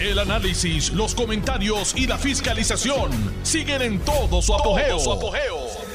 [0.00, 3.10] El análisis, los comentarios y la fiscalización
[3.42, 4.96] siguen en todo su apogeo.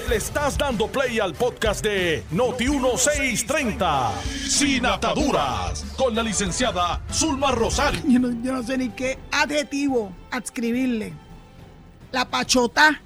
[0.09, 4.11] Le estás dando play al podcast de Noti1630,
[4.49, 8.01] Sin Ataduras, con la licenciada Zulma Rosario.
[8.05, 11.13] Yo no, yo no sé ni qué adjetivo adscribirle.
[12.11, 13.01] La pachota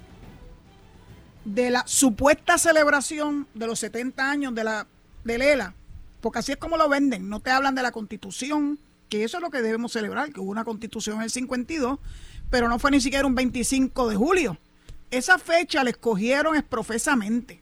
[1.45, 4.87] de la supuesta celebración de los 70 años de la
[5.23, 5.75] de Lela,
[6.21, 8.79] porque así es como lo venden, no te hablan de la Constitución,
[9.09, 11.99] que eso es lo que debemos celebrar, que hubo una Constitución en el 52,
[12.49, 14.57] pero no fue ni siquiera un 25 de julio.
[15.11, 17.61] Esa fecha la escogieron exprofesamente.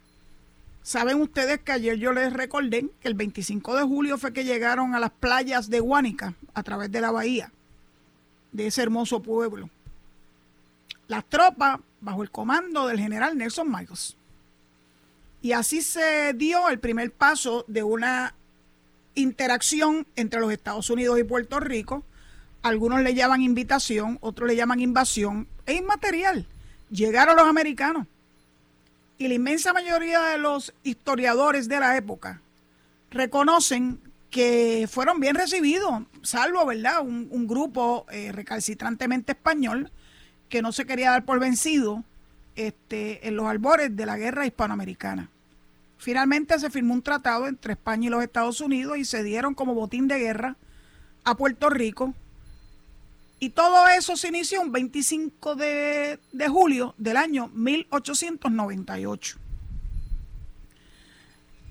[0.82, 4.94] Saben ustedes que ayer yo les recordé que el 25 de julio fue que llegaron
[4.94, 7.52] a las playas de Guánica a través de la bahía
[8.52, 9.68] de ese hermoso pueblo.
[11.08, 14.16] Las tropas bajo el comando del general Nelson Michaels.
[15.42, 18.34] Y así se dio el primer paso de una
[19.16, 22.04] interacción entre los Estados Unidos y Puerto Rico.
[22.62, 25.48] Algunos le llaman invitación, otros le llaman invasión.
[25.66, 26.46] Es inmaterial.
[26.90, 28.06] Llegaron los americanos.
[29.18, 32.40] Y la inmensa mayoría de los historiadores de la época
[33.10, 39.90] reconocen que fueron bien recibidos, salvo, ¿verdad?, un, un grupo eh, recalcitrantemente español
[40.48, 42.04] que no se quería dar por vencido
[42.56, 45.30] este, en los albores de la guerra hispanoamericana.
[45.98, 49.74] Finalmente se firmó un tratado entre España y los Estados Unidos y se dieron como
[49.74, 50.56] botín de guerra
[51.24, 52.14] a Puerto Rico.
[53.38, 59.38] Y todo eso se inició un 25 de, de julio del año 1898.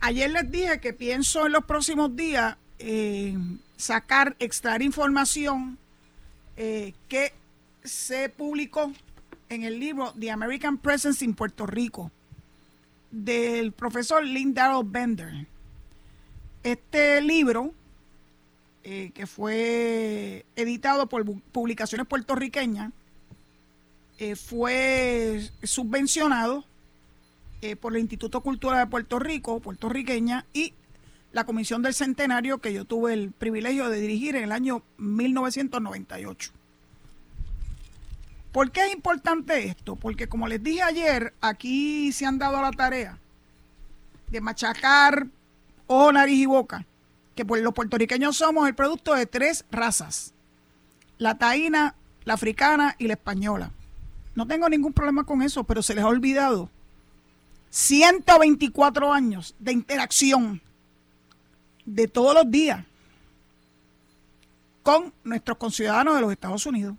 [0.01, 3.35] Ayer les dije que pienso en los próximos días eh,
[3.77, 5.77] sacar, extraer información
[6.57, 7.33] eh, que
[7.83, 8.91] se publicó
[9.49, 12.11] en el libro The American Presence in Puerto Rico
[13.15, 15.47] del profesor Darrell Bender.
[16.63, 17.73] Este libro,
[18.83, 22.91] eh, que fue editado por publicaciones puertorriqueñas,
[24.17, 26.65] eh, fue subvencionado
[27.61, 30.73] eh, por el Instituto Cultural de Puerto Rico, puertorriqueña, y
[31.31, 36.51] la Comisión del Centenario que yo tuve el privilegio de dirigir en el año 1998.
[38.55, 39.97] ¿Por qué es importante esto?
[39.97, 43.19] Porque como les dije ayer, aquí se han dado la tarea
[44.29, 45.27] de machacar
[45.87, 46.85] ojo, nariz y boca,
[47.35, 50.33] que pues los puertorriqueños somos el producto de tres razas,
[51.17, 53.71] la taína, la africana y la española.
[54.35, 56.69] No tengo ningún problema con eso, pero se les ha olvidado
[57.71, 60.61] 124 años de interacción
[61.83, 62.85] de todos los días
[64.81, 66.95] con nuestros conciudadanos de los Estados Unidos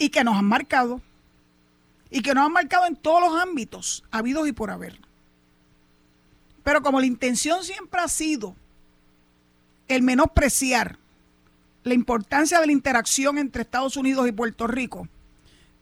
[0.00, 1.02] y que nos han marcado
[2.10, 4.98] y que nos han marcado en todos los ámbitos habidos y por haber.
[6.64, 8.56] Pero como la intención siempre ha sido
[9.88, 10.98] el menospreciar
[11.84, 15.06] la importancia de la interacción entre Estados Unidos y Puerto Rico,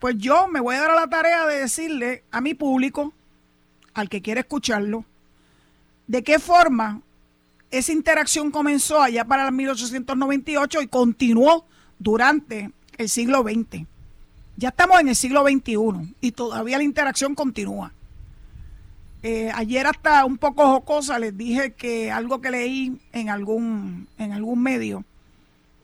[0.00, 3.12] pues yo me voy a dar a la tarea de decirle a mi público,
[3.94, 5.04] al que quiera escucharlo,
[6.08, 7.02] de qué forma
[7.70, 11.66] esa interacción comenzó allá para el 1898 y continuó
[12.00, 13.86] durante el siglo XX.
[14.58, 17.92] Ya estamos en el siglo XXI y todavía la interacción continúa.
[19.22, 24.32] Eh, ayer hasta un poco jocosa les dije que algo que leí en algún, en
[24.32, 25.04] algún medio,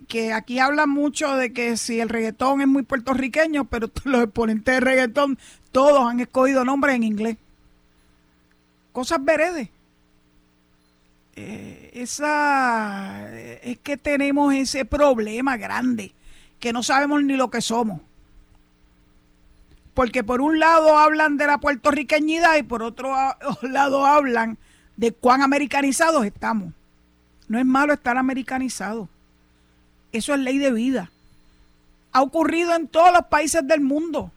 [0.08, 4.74] que aquí hablan mucho de que si el reggaetón es muy puertorriqueño, pero los exponentes
[4.74, 5.38] de reggaetón
[5.70, 7.36] todos han escogido nombres en inglés.
[8.90, 9.68] Cosas veredes.
[11.36, 16.12] Eh, esa es que tenemos ese problema grande,
[16.58, 18.00] que no sabemos ni lo que somos
[19.94, 23.14] porque por un lado hablan de la puertorriqueñidad y por otro
[23.62, 24.58] lado hablan
[24.96, 26.72] de cuán americanizados estamos.
[27.48, 29.08] No es malo estar americanizado.
[30.12, 31.10] Eso es ley de vida.
[32.12, 34.30] Ha ocurrido en todos los países del mundo.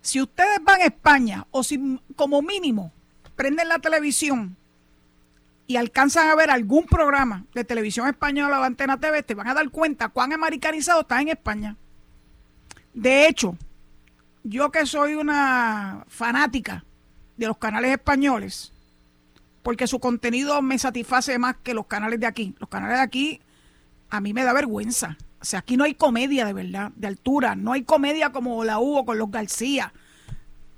[0.00, 2.92] Si ustedes van a España o si como mínimo
[3.34, 4.56] prenden la televisión
[5.66, 9.54] y alcanzan a ver algún programa de televisión española o Antena TV, te van a
[9.54, 11.76] dar cuenta cuán americanizado está en España.
[12.94, 13.56] De hecho,
[14.48, 16.84] yo que soy una fanática
[17.36, 18.72] de los canales españoles,
[19.62, 22.54] porque su contenido me satisface más que los canales de aquí.
[22.60, 23.40] Los canales de aquí
[24.08, 25.18] a mí me da vergüenza.
[25.40, 27.56] O sea, aquí no hay comedia de verdad, de altura.
[27.56, 29.92] No hay comedia como la hubo con los García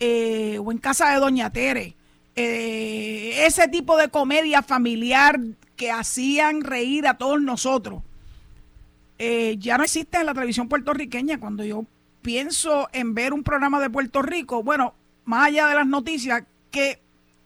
[0.00, 1.94] eh, o en casa de Doña Tere.
[2.37, 5.38] Eh, ese tipo de comedia familiar
[5.76, 8.03] que hacían reír a todos nosotros.
[9.19, 11.38] Eh, ya no existe en la televisión puertorriqueña.
[11.38, 11.85] Cuando yo
[12.28, 14.92] pienso en ver un programa de Puerto Rico, bueno,
[15.25, 17.00] más allá de las noticias, que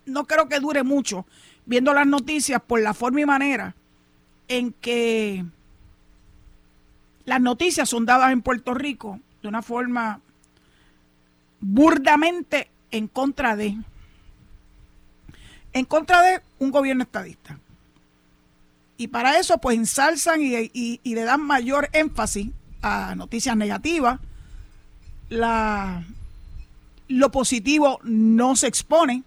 [0.07, 1.25] no creo que dure mucho
[1.67, 3.77] viendo las noticias por la forma y manera
[4.49, 5.45] en que
[7.25, 10.19] las noticias son dadas en Puerto Rico de una forma
[11.61, 13.79] burdamente en contra de
[15.75, 17.57] en contra de un gobierno estadista.
[18.97, 22.51] Y para eso pues ensalzan y, le dan mayor énfasis
[22.83, 24.19] a noticias negativas.
[25.33, 26.05] La,
[27.09, 29.23] lo positivo no se expone.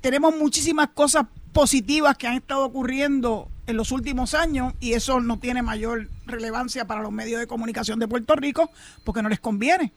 [0.00, 5.38] Tenemos muchísimas cosas positivas que han estado ocurriendo en los últimos años y eso no
[5.38, 8.70] tiene mayor relevancia para los medios de comunicación de Puerto Rico
[9.04, 9.92] porque no les conviene.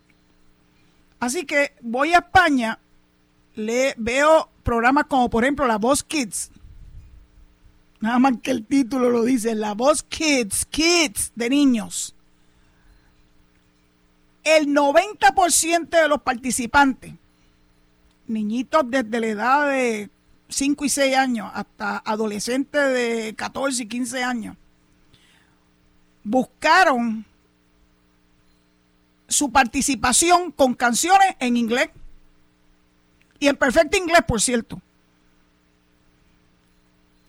[1.20, 2.78] Así que voy a España,
[3.56, 6.52] le veo programas como por ejemplo La Voz Kids.
[8.02, 12.14] Nada más que el título lo dice, La Voz Kids, Kids de niños.
[14.44, 17.14] El 90% de los participantes,
[18.28, 20.10] niñitos desde la edad de
[20.50, 24.58] 5 y 6 años hasta adolescentes de 14 y 15 años,
[26.24, 27.26] buscaron
[29.28, 31.90] su participación con canciones en inglés
[33.40, 34.82] y en perfecto inglés, por cierto.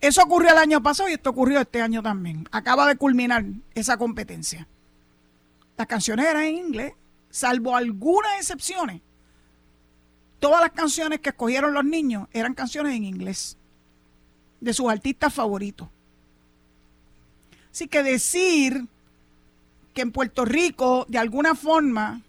[0.01, 2.47] Eso ocurrió el año pasado y esto ocurrió este año también.
[2.53, 3.45] Acaba de culminar
[3.75, 4.69] esa competencia.
[5.79, 6.93] Las canciones eran en inglés,
[7.35, 9.01] salvo algunas excepciones
[10.45, 13.57] todas las canciones que escogieron los niños eran canciones en inglés,
[14.61, 15.89] de sus artistas favoritos.
[17.73, 18.87] Así que decir
[19.95, 22.21] que en Puerto Rico, de alguna forma,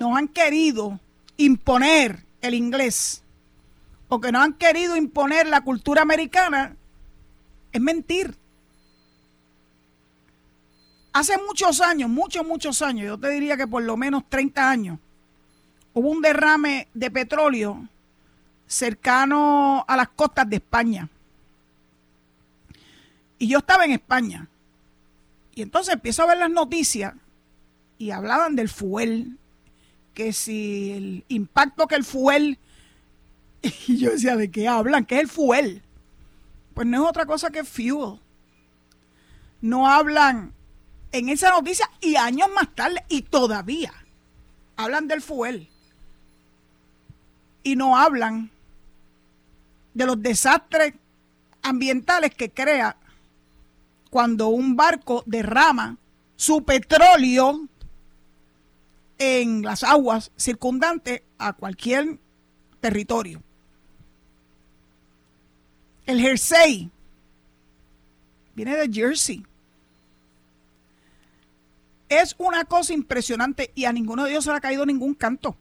[0.00, 0.98] nos han querido
[1.36, 3.22] imponer el inglés
[4.08, 6.74] o que nos han querido imponer la cultura americana,
[7.70, 8.34] es mentir.
[11.12, 14.98] Hace muchos años, muchos, muchos años, yo te diría que por lo menos 30 años,
[15.92, 17.88] hubo un derrame de petróleo
[18.66, 21.08] cercano a las costas de España.
[23.38, 24.48] Y yo estaba en España.
[25.54, 27.14] Y entonces empiezo a ver las noticias
[27.98, 29.36] y hablaban del fuel,
[30.14, 32.58] que si el impacto que el fuel,
[33.88, 35.04] y yo decía, ¿de qué hablan?
[35.04, 35.82] ¿Qué es el fuel?
[36.74, 38.20] Pues no es otra cosa que fuel.
[39.60, 40.52] No hablan
[41.12, 43.92] en esa noticia y años más tarde y todavía
[44.76, 45.68] hablan del fuel
[47.62, 48.50] y no hablan
[49.94, 50.94] de los desastres
[51.62, 52.96] ambientales que crea
[54.10, 55.96] cuando un barco derrama
[56.36, 57.68] su petróleo
[59.18, 62.18] en las aguas circundantes a cualquier
[62.80, 63.42] territorio.
[66.06, 66.90] El Jersey
[68.54, 69.44] viene de Jersey.
[72.10, 75.56] Es una cosa impresionante y a ninguno de ellos se le ha caído ningún canto.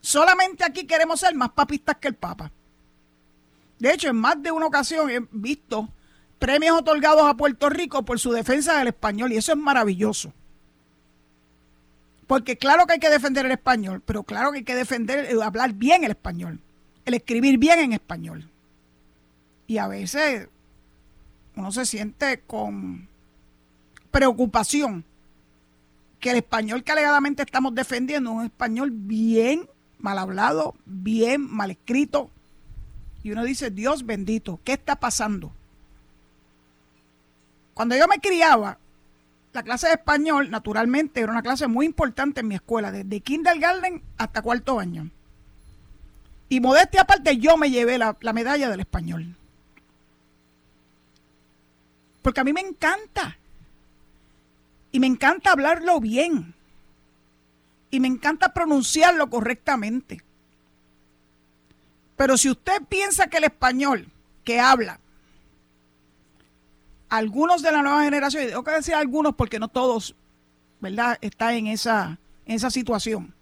[0.00, 2.50] Solamente aquí queremos ser más papistas que el Papa.
[3.78, 5.88] De hecho, en más de una ocasión he visto
[6.40, 10.32] premios otorgados a Puerto Rico por su defensa del español y eso es maravilloso.
[12.26, 15.42] Porque claro que hay que defender el español, pero claro que hay que defender, eh,
[15.42, 16.60] hablar bien el español,
[17.04, 18.48] el escribir bien en español.
[19.68, 20.48] Y a veces
[21.54, 23.09] uno se siente con
[24.10, 25.04] preocupación
[26.18, 29.68] que el español que alegadamente estamos defendiendo es un español bien
[29.98, 32.30] mal hablado, bien mal escrito.
[33.22, 35.52] Y uno dice, Dios bendito, ¿qué está pasando?
[37.74, 38.78] Cuando yo me criaba,
[39.52, 44.02] la clase de español, naturalmente, era una clase muy importante en mi escuela, desde kindergarten
[44.16, 45.10] hasta cuarto año.
[46.48, 49.36] Y modestia aparte, yo me llevé la, la medalla del español.
[52.22, 53.38] Porque a mí me encanta.
[54.92, 56.54] Y me encanta hablarlo bien
[57.90, 60.22] y me encanta pronunciarlo correctamente.
[62.16, 64.06] Pero si usted piensa que el español
[64.44, 65.00] que habla,
[67.08, 70.14] algunos de la nueva generación, y tengo que decir algunos porque no todos,
[70.80, 73.34] ¿verdad?, está en esa, en esa situación.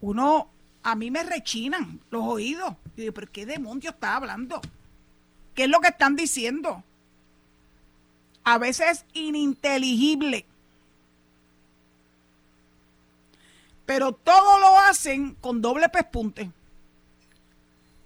[0.00, 0.48] Uno,
[0.82, 2.74] a mí me rechinan los oídos.
[2.96, 4.60] Y digo, pero ¿qué demonio está hablando?
[5.54, 6.84] ¿Qué es lo que están diciendo?
[8.48, 10.46] A veces es ininteligible.
[13.88, 16.50] pero todo lo hacen con doble pespunte.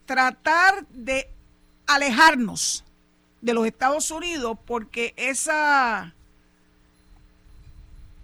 [0.06, 1.28] Tratar de
[1.88, 2.84] alejarnos
[3.40, 6.14] de los Estados Unidos porque esa,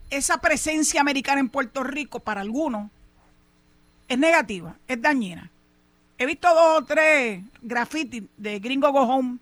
[0.09, 2.93] esa presencia americana en Puerto Rico para algunos
[4.07, 5.51] es negativa, es dañina.
[6.17, 9.39] He visto dos o tres grafitis de Gringo Go Home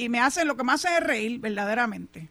[0.00, 2.30] y me hacen, lo que me hacen es reír verdaderamente.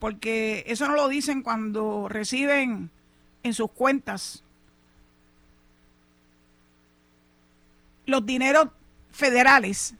[0.00, 2.90] Porque eso no lo dicen cuando reciben
[3.44, 4.42] en sus cuentas
[8.06, 8.68] los dineros
[9.12, 9.94] federales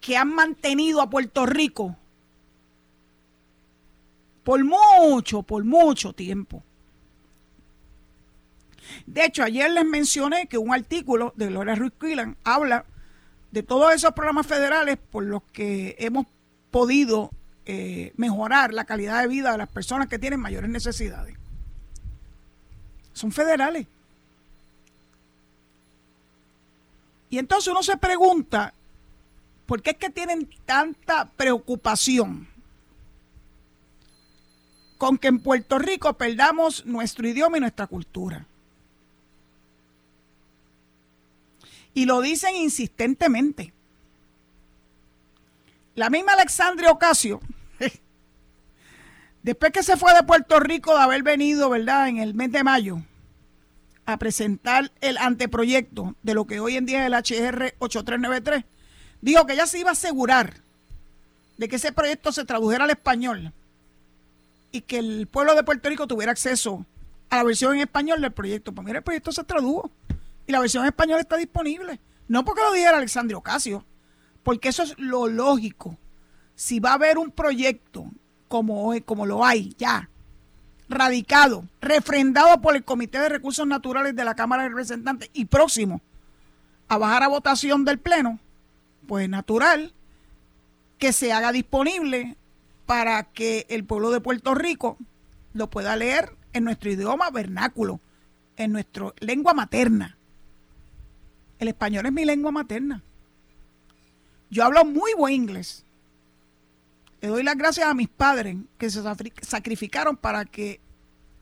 [0.00, 1.96] que han mantenido a Puerto Rico
[4.42, 6.64] por mucho, por mucho tiempo.
[9.06, 12.84] De hecho, ayer les mencioné que un artículo de Gloria Ruiz Quilan habla
[13.50, 16.26] de todos esos programas federales por los que hemos
[16.70, 17.30] podido
[17.64, 21.36] eh, mejorar la calidad de vida de las personas que tienen mayores necesidades.
[23.12, 23.86] Son federales.
[27.30, 28.72] Y entonces uno se pregunta,
[29.66, 32.46] ¿por qué es que tienen tanta preocupación
[34.96, 38.46] con que en Puerto Rico perdamos nuestro idioma y nuestra cultura?
[41.96, 43.72] Y lo dicen insistentemente.
[45.94, 47.40] La misma Alexandria Ocasio,
[49.42, 52.62] después que se fue de Puerto Rico de haber venido, ¿verdad?, en el mes de
[52.62, 52.98] mayo,
[54.04, 58.66] a presentar el anteproyecto de lo que hoy en día es el HR 8393,
[59.22, 60.52] dijo que ella se iba a asegurar
[61.56, 63.54] de que ese proyecto se tradujera al español
[64.70, 66.84] y que el pueblo de Puerto Rico tuviera acceso
[67.30, 68.72] a la versión en español del proyecto.
[68.72, 69.90] Pues mira, el proyecto se tradujo
[70.46, 72.00] y la versión en español está disponible.
[72.28, 73.84] No porque lo dijera Alexandre Ocasio,
[74.42, 75.98] porque eso es lo lógico.
[76.54, 78.06] Si va a haber un proyecto
[78.48, 80.08] como, como lo hay ya,
[80.88, 86.00] radicado, refrendado por el Comité de Recursos Naturales de la Cámara de Representantes y próximo
[86.88, 88.38] a bajar a votación del Pleno,
[89.06, 89.92] pues natural
[90.98, 92.36] que se haga disponible
[92.86, 94.96] para que el pueblo de Puerto Rico
[95.52, 98.00] lo pueda leer en nuestro idioma vernáculo,
[98.56, 100.15] en nuestra lengua materna.
[101.58, 103.02] El español es mi lengua materna.
[104.50, 105.84] Yo hablo muy buen inglés.
[107.20, 109.02] Le doy las gracias a mis padres que se
[109.42, 110.80] sacrificaron para que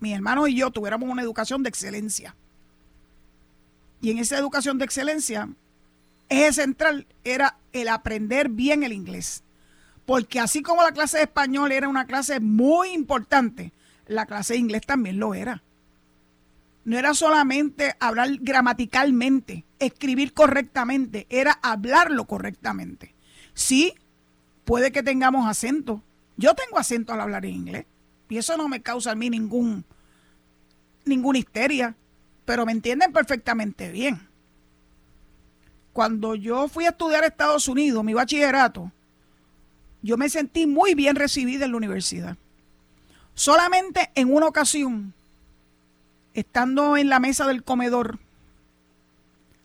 [0.00, 2.34] mis hermanos y yo tuviéramos una educación de excelencia.
[4.00, 5.48] Y en esa educación de excelencia,
[6.28, 9.42] eje central era el aprender bien el inglés.
[10.06, 13.72] Porque así como la clase de español era una clase muy importante,
[14.06, 15.63] la clase de inglés también lo era.
[16.84, 23.14] No era solamente hablar gramaticalmente, escribir correctamente, era hablarlo correctamente.
[23.54, 23.94] Sí,
[24.64, 26.02] puede que tengamos acento.
[26.36, 27.86] Yo tengo acento al hablar en inglés
[28.28, 29.84] y eso no me causa a mí ningún
[31.04, 31.96] ninguna histeria,
[32.44, 34.28] pero me entienden perfectamente bien.
[35.92, 38.90] Cuando yo fui a estudiar a Estados Unidos, mi bachillerato,
[40.02, 42.36] yo me sentí muy bien recibida en la universidad.
[43.34, 45.13] Solamente en una ocasión,
[46.34, 48.18] estando en la mesa del comedor,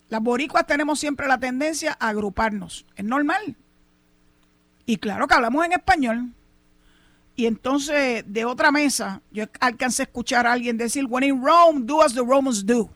[0.09, 2.85] las boricuas tenemos siempre la tendencia a agruparnos.
[2.95, 3.55] Es normal.
[4.85, 6.33] Y claro que hablamos en español.
[7.35, 11.81] Y entonces de otra mesa yo alcancé a escuchar a alguien decir, when in Rome,
[11.83, 12.89] do as the Romans do.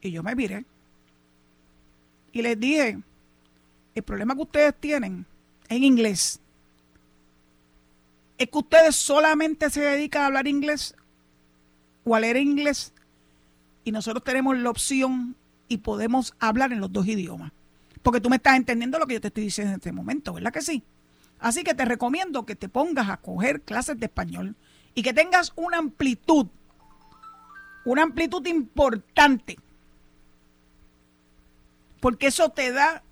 [0.00, 0.64] Y yo me miré.
[2.32, 2.98] Y les dije,
[3.94, 5.24] el problema que ustedes tienen
[5.68, 6.40] en inglés
[8.36, 10.96] es que ustedes solamente se dedican a hablar inglés
[12.04, 12.92] o a leer inglés
[13.84, 15.36] y nosotros tenemos la opción
[15.68, 17.52] y podemos hablar en los dos idiomas.
[18.02, 20.52] Porque tú me estás entendiendo lo que yo te estoy diciendo en este momento, ¿verdad
[20.52, 20.82] que sí?
[21.38, 24.56] Así que te recomiendo que te pongas a coger clases de español
[24.94, 26.46] y que tengas una amplitud,
[27.84, 29.58] una amplitud importante.
[32.00, 33.02] Porque eso te da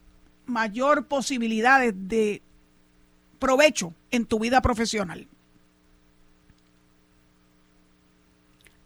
[0.46, 2.42] mayor posibilidades de
[3.38, 5.26] provecho en tu vida profesional.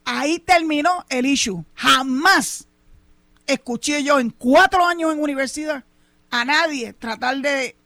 [0.06, 1.64] Ahí terminó el issue.
[1.74, 2.68] Jamás
[3.46, 5.84] escuché yo en cuatro años en universidad
[6.30, 7.76] a nadie tratar de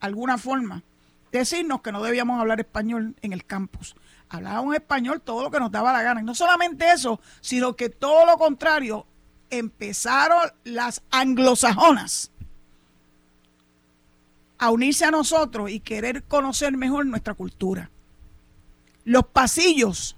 [0.00, 0.82] alguna forma
[1.30, 3.94] decirnos que no debíamos hablar español en el campus.
[4.30, 6.22] Hablábamos español todo lo que nos daba la gana.
[6.22, 9.06] Y no solamente eso, sino que todo lo contrario,
[9.50, 12.30] empezaron las anglosajonas
[14.56, 17.90] a unirse a nosotros y querer conocer mejor nuestra cultura.
[19.04, 20.16] Los pasillos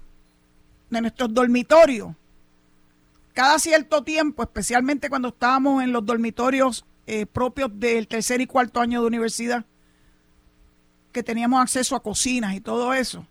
[0.93, 2.15] de nuestros dormitorios,
[3.33, 8.79] cada cierto tiempo, especialmente cuando estábamos en los dormitorios eh, propios del tercer y cuarto
[8.79, 9.65] año de universidad,
[11.11, 13.25] que teníamos acceso a cocinas y todo eso,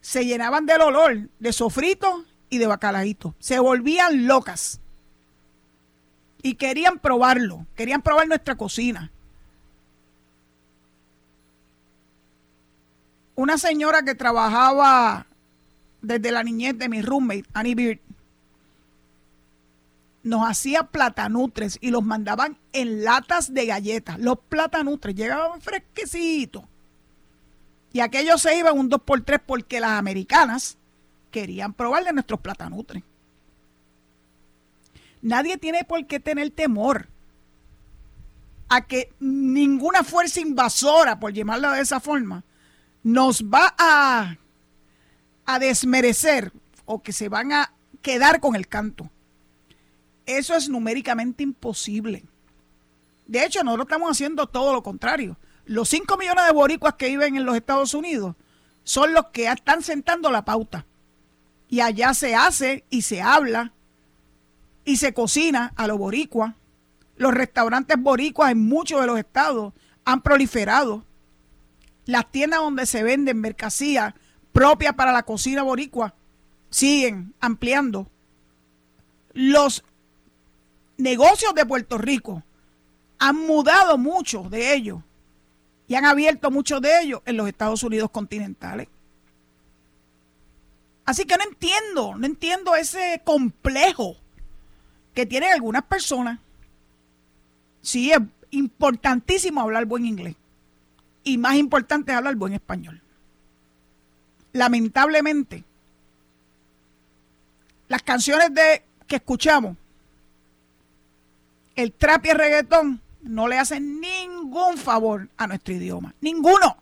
[0.00, 3.34] se llenaban del olor de sofrito y de bacalaíto.
[3.38, 4.80] Se volvían locas.
[6.42, 9.12] Y querían probarlo, querían probar nuestra cocina.
[13.36, 15.26] Una señora que trabajaba
[16.02, 18.00] desde la niñez de mi roommate, Annie Beard,
[20.22, 24.18] nos hacía platanutres y los mandaban en latas de galletas.
[24.18, 26.64] Los platanutres llegaban fresquecitos.
[27.92, 30.78] Y aquellos se iban un 2x3 porque las americanas
[31.30, 33.02] querían probar de nuestros platanutres.
[35.20, 37.08] Nadie tiene por qué tener temor
[38.68, 42.44] a que ninguna fuerza invasora, por llamarla de esa forma,
[43.02, 44.36] nos va a
[45.54, 46.52] a desmerecer
[46.84, 49.10] o que se van a quedar con el canto.
[50.26, 52.24] Eso es numéricamente imposible.
[53.26, 55.36] De hecho, nosotros estamos haciendo todo lo contrario.
[55.64, 58.36] Los 5 millones de boricuas que viven en los Estados Unidos
[58.84, 60.86] son los que están sentando la pauta.
[61.68, 63.72] Y allá se hace y se habla
[64.84, 66.54] y se cocina a los boricuas.
[67.16, 69.72] Los restaurantes boricuas en muchos de los estados
[70.04, 71.04] han proliferado.
[72.04, 74.16] Las tiendas donde se venden mercancía
[74.52, 76.14] propia para la cocina boricua
[76.70, 78.08] siguen ampliando.
[79.32, 79.84] Los
[80.96, 82.42] negocios de Puerto Rico
[83.18, 85.00] han mudado muchos de ellos
[85.88, 88.88] y han abierto muchos de ellos en los Estados Unidos continentales.
[91.04, 94.16] Así que no entiendo, no entiendo ese complejo
[95.14, 96.38] que tienen algunas personas.
[97.80, 100.36] Sí, es importantísimo hablar buen inglés.
[101.24, 103.02] Y más importante es hablar buen español.
[104.52, 105.64] Lamentablemente,
[107.88, 109.76] las canciones de que escuchamos,
[111.74, 116.14] el trap y el reggaetón, no le hacen ningún favor a nuestro idioma.
[116.20, 116.76] Ninguno.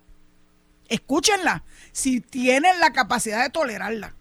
[0.88, 1.62] Escúchenla
[1.92, 4.14] si tienen la capacidad de tolerarla.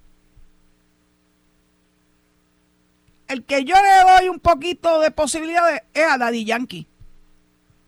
[3.28, 6.88] El que yo le doy un poquito de posibilidades es a Daddy Yankee.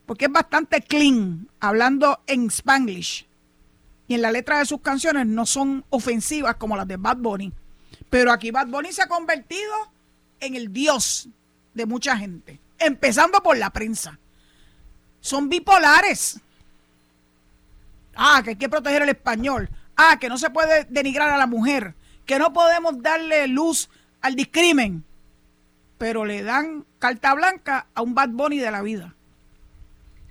[0.06, 3.28] Porque es bastante clean, hablando en spanglish.
[4.12, 7.54] Y en la letra de sus canciones no son ofensivas como las de Bad Bunny.
[8.10, 9.72] Pero aquí Bad Bunny se ha convertido
[10.42, 11.30] en el dios
[11.74, 12.60] de mucha gente.
[12.78, 14.20] Empezando por la prensa
[15.22, 16.42] son bipolares.
[18.14, 19.70] Ah, que hay que proteger el español.
[19.96, 21.96] Ah, que no se puede denigrar a la mujer.
[22.26, 23.90] Que no podemos darle luz
[24.20, 25.06] al discrimen.
[25.98, 29.16] Pero le dan carta blanca a un Bad Bunny de la vida.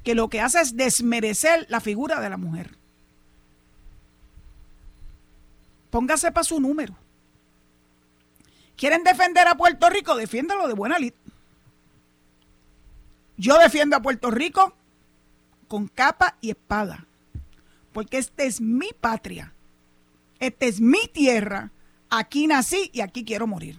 [0.04, 2.78] Que lo que hace es desmerecer la figura de la mujer.
[5.90, 6.96] Póngase para su número.
[8.76, 10.16] ¿Quieren defender a Puerto Rico?
[10.16, 11.12] Defiéndalo de buena lid.
[13.36, 14.74] Yo defiendo a Puerto Rico
[15.68, 17.06] con capa y espada,
[17.92, 19.52] porque esta es mi patria,
[20.38, 21.70] esta es mi tierra,
[22.10, 23.78] aquí nací y aquí quiero morir.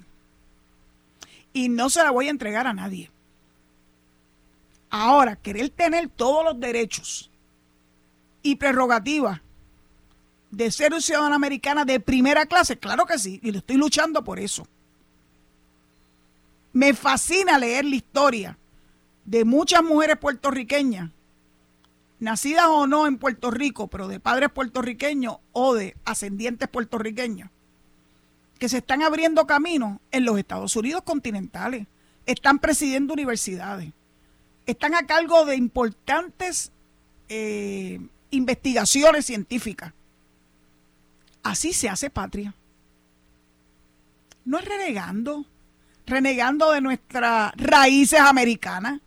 [1.53, 3.11] Y no se la voy a entregar a nadie.
[4.89, 7.29] Ahora, querer tener todos los derechos
[8.43, 9.41] y prerrogativas
[10.51, 14.23] de ser un ciudadano americana de primera clase, claro que sí, y lo estoy luchando
[14.23, 14.67] por eso.
[16.73, 18.57] Me fascina leer la historia
[19.25, 21.09] de muchas mujeres puertorriqueñas
[22.19, 27.49] nacidas o no en Puerto Rico, pero de padres puertorriqueños o de ascendientes puertorriqueños,
[28.59, 31.87] que se están abriendo caminos en los Estados Unidos continentales,
[32.27, 33.91] están presidiendo universidades,
[34.67, 36.71] están a cargo de importantes
[37.27, 39.93] eh, investigaciones científicas.
[41.43, 42.53] Así se hace patria.
[44.45, 45.45] No es renegando,
[46.05, 49.01] renegando de nuestras raíces americanas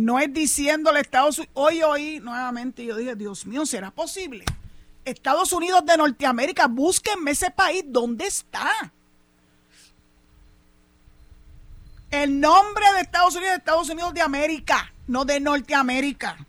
[0.00, 4.44] no es diciéndole Estados Unidos, hoy oí nuevamente, yo dije, Dios mío, ¿será posible?
[5.04, 8.70] Estados Unidos de Norteamérica, búsquenme ese país, ¿dónde está?
[12.10, 16.46] El nombre de Estados Unidos es Estados Unidos de América, no de Norteamérica.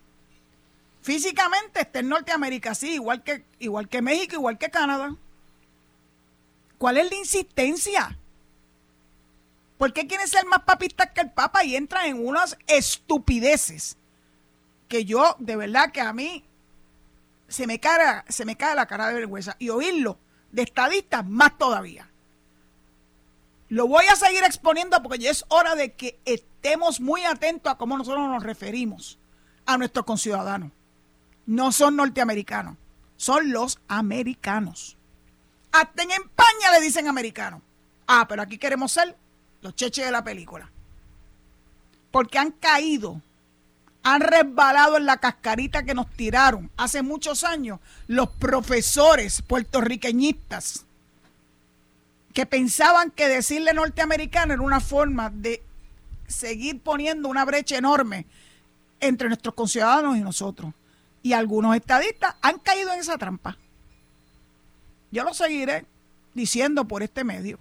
[1.02, 5.16] Físicamente está en Norteamérica, sí, igual que, igual que México, igual que Canadá.
[6.78, 8.18] ¿Cuál es la insistencia?
[9.78, 13.96] ¿Por qué quieren ser más papistas que el Papa y entran en unas estupideces?
[14.88, 16.44] Que yo, de verdad, que a mí
[17.48, 19.56] se me cae, se me cae la cara de vergüenza.
[19.58, 20.18] Y oírlo
[20.52, 22.08] de estadistas más todavía.
[23.68, 27.76] Lo voy a seguir exponiendo porque ya es hora de que estemos muy atentos a
[27.76, 29.18] cómo nosotros nos referimos
[29.66, 30.70] a nuestros conciudadanos.
[31.46, 32.76] No son norteamericanos,
[33.16, 34.96] son los americanos.
[35.72, 37.62] Hasta en España le dicen americanos.
[38.06, 39.16] Ah, pero aquí queremos ser
[39.62, 40.70] los cheches de la película.
[42.10, 43.20] Porque han caído,
[44.02, 50.84] han resbalado en la cascarita que nos tiraron hace muchos años los profesores puertorriqueñistas
[52.34, 55.62] que pensaban que decirle norteamericano era una forma de
[56.26, 58.26] seguir poniendo una brecha enorme
[59.00, 60.72] entre nuestros conciudadanos y nosotros.
[61.22, 63.56] Y algunos estadistas han caído en esa trampa.
[65.10, 65.84] Yo lo seguiré
[66.34, 67.58] diciendo por este medio.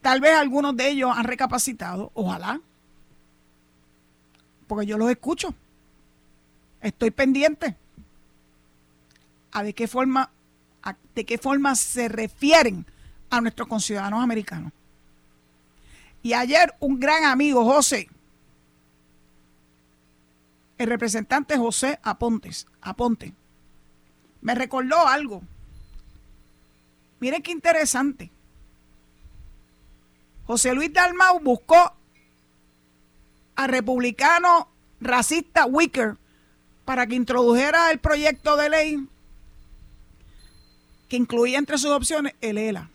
[0.00, 2.60] Tal vez algunos de ellos han recapacitado, ojalá.
[4.66, 5.54] Porque yo los escucho.
[6.80, 7.76] Estoy pendiente
[9.52, 10.30] a de qué forma,
[11.14, 12.84] de qué forma se refieren
[13.30, 14.72] a nuestros conciudadanos americanos.
[16.22, 18.08] Y ayer un gran amigo, José,
[20.78, 23.34] el representante José Apontes, Aponte,
[24.40, 25.42] me recordó algo
[27.24, 28.30] Miren qué interesante.
[30.46, 31.94] José Luis Dalmau buscó
[33.56, 34.68] a republicano
[35.00, 36.18] racista Wicker
[36.84, 39.08] para que introdujera el proyecto de ley
[41.08, 42.90] que incluía entre sus opciones el ELA.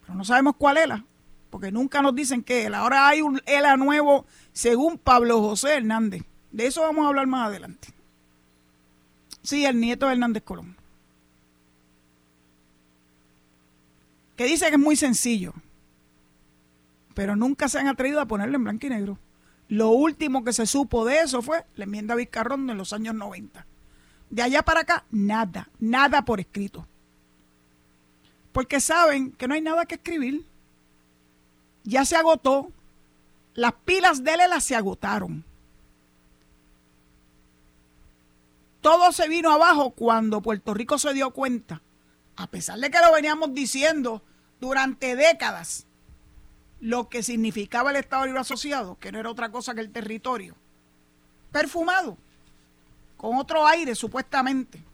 [0.00, 1.04] Pero no sabemos cuál ELA,
[1.50, 2.78] porque nunca nos dicen qué ELA.
[2.78, 6.22] Ahora hay un ELA nuevo según Pablo José Hernández.
[6.54, 7.88] De eso vamos a hablar más adelante.
[9.42, 10.76] Sí, el nieto de Hernández Colón.
[14.36, 15.52] Que dice que es muy sencillo,
[17.12, 19.18] pero nunca se han atrevido a ponerlo en blanco y negro.
[19.68, 23.66] Lo último que se supo de eso fue la enmienda Vizcarrón en los años 90.
[24.30, 26.86] De allá para acá, nada, nada por escrito.
[28.52, 30.46] Porque saben que no hay nada que escribir.
[31.82, 32.70] Ya se agotó.
[33.54, 35.44] Las pilas de Lela se agotaron.
[38.84, 41.80] Todo se vino abajo cuando Puerto Rico se dio cuenta,
[42.36, 44.22] a pesar de que lo veníamos diciendo
[44.60, 45.86] durante décadas,
[46.80, 50.54] lo que significaba el Estado Libre Asociado, que no era otra cosa que el territorio,
[51.50, 52.18] perfumado,
[53.16, 54.84] con otro aire supuestamente.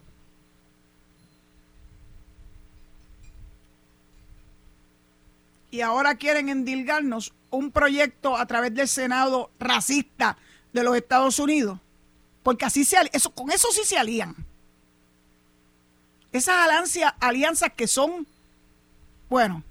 [5.69, 10.37] Y ahora quieren endilgarnos un proyecto a través del Senado racista
[10.71, 11.77] de los Estados Unidos.
[12.43, 14.35] Porque así se eso, con eso sí se alían.
[16.31, 18.25] Esas alianzas, alianzas que son,
[19.29, 19.63] bueno,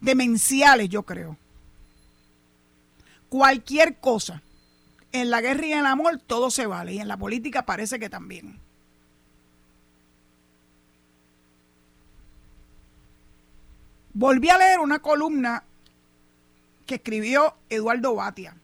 [0.00, 1.36] demenciales, yo creo.
[3.28, 4.42] Cualquier cosa.
[5.12, 6.94] En la guerra y en el amor todo se vale.
[6.94, 8.60] Y en la política parece que también.
[14.12, 15.64] Volví a leer una columna
[16.86, 18.59] que escribió Eduardo Batia.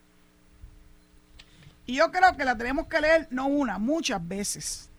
[1.86, 4.90] Y yo creo que la tenemos que leer no una, muchas veces.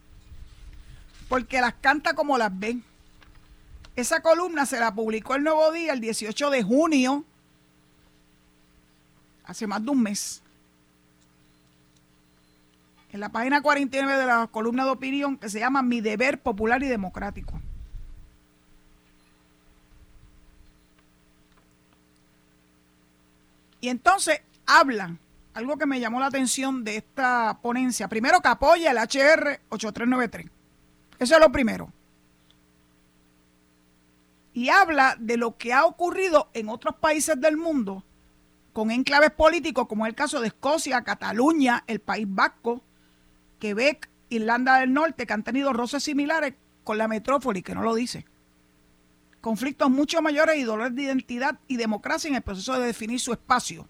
[1.28, 2.84] Porque las canta como las ven.
[3.96, 7.26] Esa columna se la publicó el Nuevo Día el 18 de junio,
[9.44, 10.42] hace más de un mes.
[13.12, 16.84] En la página 49 de la columna de opinión que se llama Mi deber popular
[16.84, 17.60] y democrático.
[23.82, 25.20] Y entonces hablan,
[25.58, 30.52] algo que me llamó la atención de esta ponencia, primero que apoya el HR 8393.
[31.20, 31.92] Eso es lo primero
[34.58, 38.04] y habla de lo que ha ocurrido en otros países del mundo
[38.74, 42.82] con enclaves políticos, como es el caso de Escocia, Cataluña, el País Vasco,
[43.60, 47.94] Quebec, Irlanda del Norte, que han tenido roces similares con la metrópoli, que no lo
[47.94, 48.26] dice.
[49.42, 53.34] Conflictos mucho mayores y dolores de identidad y democracia en el proceso de definir su
[53.34, 53.88] espacio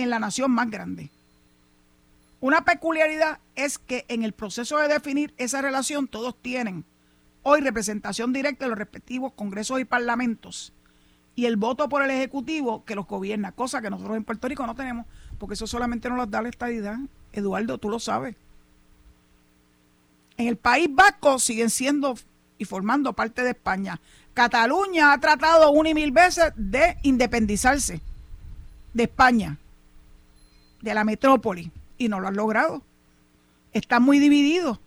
[0.00, 1.10] en la nación más grande.
[2.40, 6.84] Una peculiaridad es que en el proceso de definir esa relación todos tienen
[7.42, 10.72] hoy representación directa de los respectivos congresos y parlamentos
[11.34, 14.66] y el voto por el Ejecutivo que los gobierna, cosa que nosotros en Puerto Rico
[14.66, 15.06] no tenemos,
[15.38, 16.98] porque eso solamente nos las da la estadidad.
[17.32, 18.36] Eduardo, tú lo sabes.
[20.36, 22.14] En el País Vasco siguen siendo
[22.58, 24.00] y formando parte de España.
[24.34, 28.00] Cataluña ha tratado una y mil veces de independizarse
[28.92, 29.58] de España,
[30.80, 32.82] de la metrópoli, y no lo han logrado.
[33.72, 34.80] Están muy divididos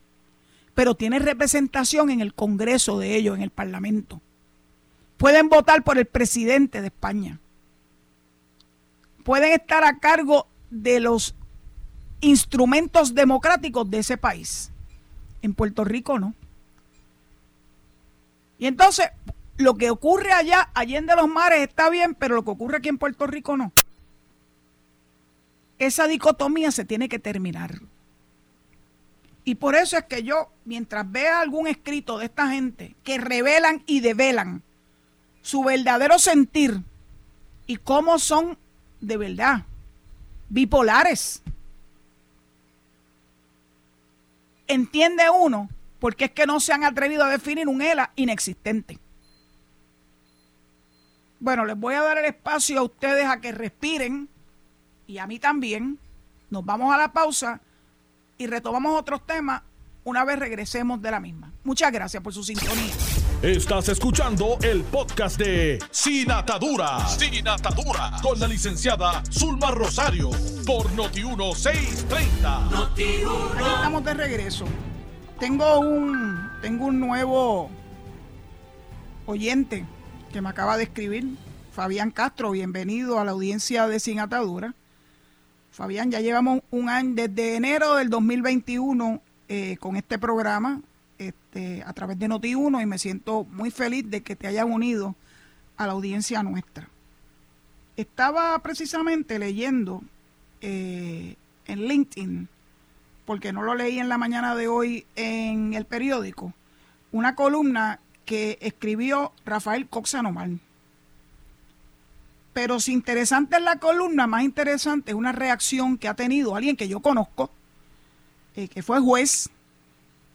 [0.73, 4.21] pero tiene representación en el Congreso de ellos, en el Parlamento.
[5.17, 7.39] Pueden votar por el presidente de España.
[9.23, 11.35] Pueden estar a cargo de los
[12.21, 14.71] instrumentos democráticos de ese país.
[15.41, 16.33] En Puerto Rico no.
[18.57, 19.09] Y entonces,
[19.57, 22.97] lo que ocurre allá, allá los mares, está bien, pero lo que ocurre aquí en
[22.97, 23.71] Puerto Rico no.
[25.85, 27.81] Esa dicotomía se tiene que terminar.
[29.45, 33.83] Y por eso es que yo, mientras vea algún escrito de esta gente que revelan
[33.85, 34.63] y develan
[35.41, 36.81] su verdadero sentir
[37.67, 38.57] y cómo son
[39.01, 39.65] de verdad
[40.47, 41.43] bipolares,
[44.67, 45.69] entiende uno
[45.99, 48.99] porque es que no se han atrevido a definir un ELA inexistente.
[51.39, 54.29] Bueno, les voy a dar el espacio a ustedes a que respiren
[55.07, 55.99] y a mí también.
[56.49, 57.61] Nos vamos a la pausa
[58.37, 59.63] y retomamos otros temas
[60.03, 61.51] una vez regresemos de la misma.
[61.63, 62.93] Muchas gracias por su sintonía.
[63.41, 67.07] Estás escuchando el podcast de Sin Atadura.
[67.07, 68.11] Sin Atadura.
[68.21, 70.29] Con la licenciada Zulma Rosario.
[70.65, 72.69] Por Noti1630.
[72.69, 74.65] Noti Aquí estamos de regreso.
[75.39, 77.69] Tengo un, tengo un nuevo
[79.25, 79.85] oyente
[80.31, 81.27] que me acaba de escribir.
[81.71, 84.73] Fabián Castro, bienvenido a la audiencia de Sin Atadura.
[85.73, 90.81] Fabián, ya llevamos un año, desde enero del 2021 eh, con este programa.
[91.17, 95.15] este, a través de Noti1 y me siento muy feliz de que te hayas unido
[95.75, 96.89] a la audiencia nuestra.
[97.97, 100.03] Estaba precisamente leyendo
[100.61, 102.49] eh, en LinkedIn,
[103.25, 106.53] porque no lo leí en la mañana de hoy en el periódico,
[107.11, 110.49] una columna que escribió Rafael Coxanomar.
[112.53, 116.77] Pero si interesante es la columna, más interesante es una reacción que ha tenido alguien
[116.77, 117.49] que yo conozco,
[118.55, 119.49] eh, que fue juez,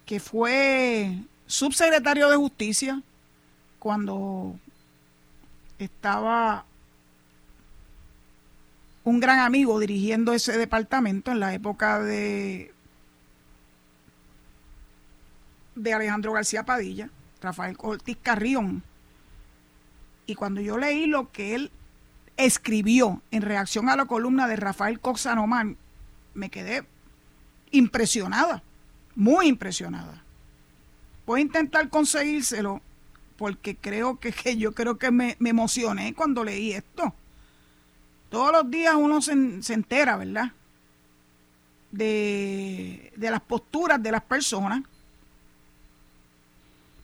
[0.04, 3.02] que fue subsecretario de justicia
[3.78, 4.58] cuando
[5.78, 6.64] estaba
[9.04, 12.72] un gran amigo dirigiendo ese departamento en la época de,
[15.76, 17.08] de Alejandro García Padilla,
[17.40, 18.82] Rafael Ortiz Carrión.
[20.26, 21.70] Y cuando yo leí lo que él
[22.38, 25.76] escribió en reacción a la columna de Rafael Coxanomán,
[26.32, 26.86] me quedé
[27.70, 28.62] impresionada,
[29.14, 30.22] muy impresionada.
[31.26, 32.80] Voy a intentar conseguírselo
[33.36, 37.12] porque creo que, yo creo que me, me emocioné cuando leí esto
[38.30, 39.32] todos los días uno se,
[39.72, 40.52] entera, ¿verdad?
[41.90, 44.82] De, las posturas de las personas.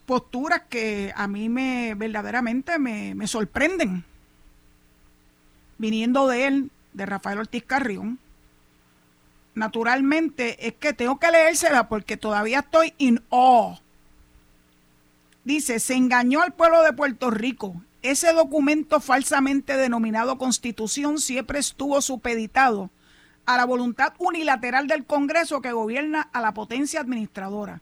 [0.05, 4.05] Posturas que a mí me verdaderamente me, me sorprenden.
[5.79, 8.19] Viniendo de él, de Rafael Ortiz Carrión.
[9.55, 13.79] Naturalmente es que tengo que leérsela porque todavía estoy in awe.
[15.45, 22.03] Dice, se engañó al pueblo de Puerto Rico ese documento falsamente denominado Constitución siempre estuvo
[22.03, 22.91] supeditado
[23.47, 27.81] a la voluntad unilateral del Congreso que gobierna a la potencia administradora,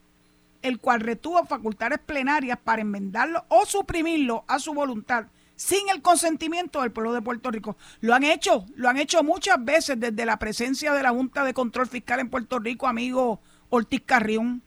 [0.62, 5.24] el cual retuvo facultades plenarias para enmendarlo o suprimirlo a su voluntad
[5.62, 7.76] sin el consentimiento del pueblo de Puerto Rico.
[8.00, 11.54] Lo han hecho, lo han hecho muchas veces desde la presencia de la Junta de
[11.54, 14.60] Control Fiscal en Puerto Rico, amigo Ortiz Carrión,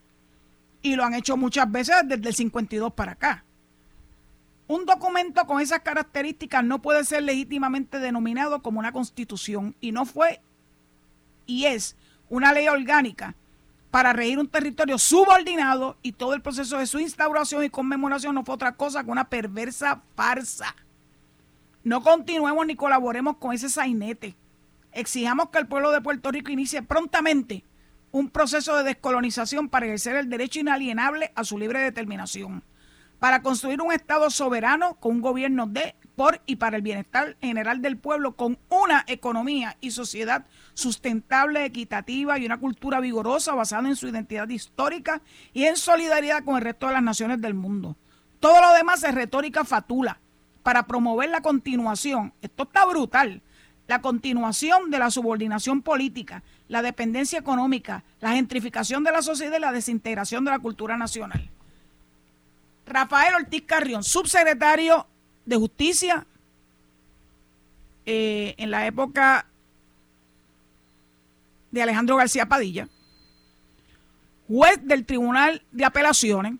[0.82, 3.44] y lo han hecho muchas veces desde el 52 para acá.
[4.68, 10.06] Un documento con esas características no puede ser legítimamente denominado como una constitución y no
[10.06, 10.40] fue
[11.46, 11.98] y es
[12.30, 13.36] una ley orgánica
[13.92, 18.46] para regir un territorio subordinado y todo el proceso de su instauración y conmemoración no
[18.46, 20.74] fue otra cosa que una perversa farsa.
[21.86, 24.36] No continuemos ni colaboremos con ese sainete.
[24.91, 27.63] Exijamos que el pueblo de Puerto Rico inicie prontamente
[28.12, 32.63] un proceso de descolonización para ejercer el derecho inalienable a su libre determinación
[33.19, 37.82] para construir un Estado soberano con un gobierno de, por y para el bienestar general
[37.82, 43.95] del pueblo, con una economía y sociedad sustentable, equitativa y una cultura vigorosa basada en
[43.95, 45.21] su identidad histórica
[45.54, 47.95] y en solidaridad con el resto de las naciones del mundo.
[48.39, 50.19] Todo lo demás es retórica fatula
[50.65, 52.34] para promover la continuación.
[52.41, 53.43] Esto está brutal.
[53.86, 59.62] La continuación de la subordinación política, la dependencia económica, la gentrificación de la sociedad y
[59.62, 61.51] la desintegración de la cultura nacional.
[62.88, 65.06] Rafael Ortiz Carrión, subsecretario
[65.45, 66.25] de Justicia
[68.08, 69.45] eh, en la época
[71.69, 72.89] de Alejandro García Padilla,
[74.47, 76.54] juez del Tribunal de Apelaciones.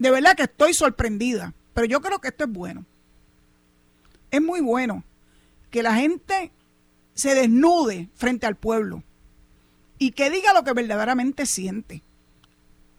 [0.00, 2.86] De verdad que estoy sorprendida, pero yo creo que esto es bueno.
[4.30, 5.04] Es muy bueno
[5.70, 6.52] que la gente
[7.12, 9.02] se desnude frente al pueblo
[9.98, 12.02] y que diga lo que verdaderamente siente.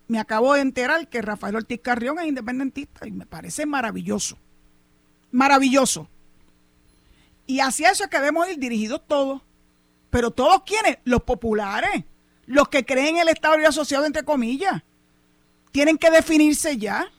[0.08, 4.38] Me acabo de enterar que Rafael Ortiz Carrión es independentista y me parece maravilloso.
[5.32, 6.08] Maravilloso.
[7.48, 9.42] Y hacia eso es que debemos ir dirigidos todos.
[10.12, 12.04] Pero todos quienes, los populares,
[12.46, 14.84] los que creen en el Estado y asociado entre comillas,
[15.72, 17.12] tienen que definirse ya.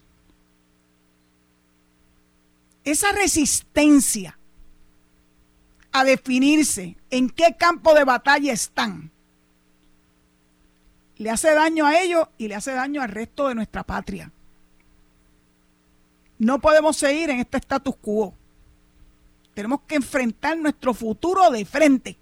[2.85, 4.38] Esa resistencia
[5.93, 9.12] a definirse en qué campo de batalla están
[11.23, 14.33] le hace daño a ellos y le hace daño al resto de nuestra patria.
[16.38, 18.35] No podemos seguir en este status quo.
[19.55, 22.19] Tenemos que enfrentar nuestro futuro de frente.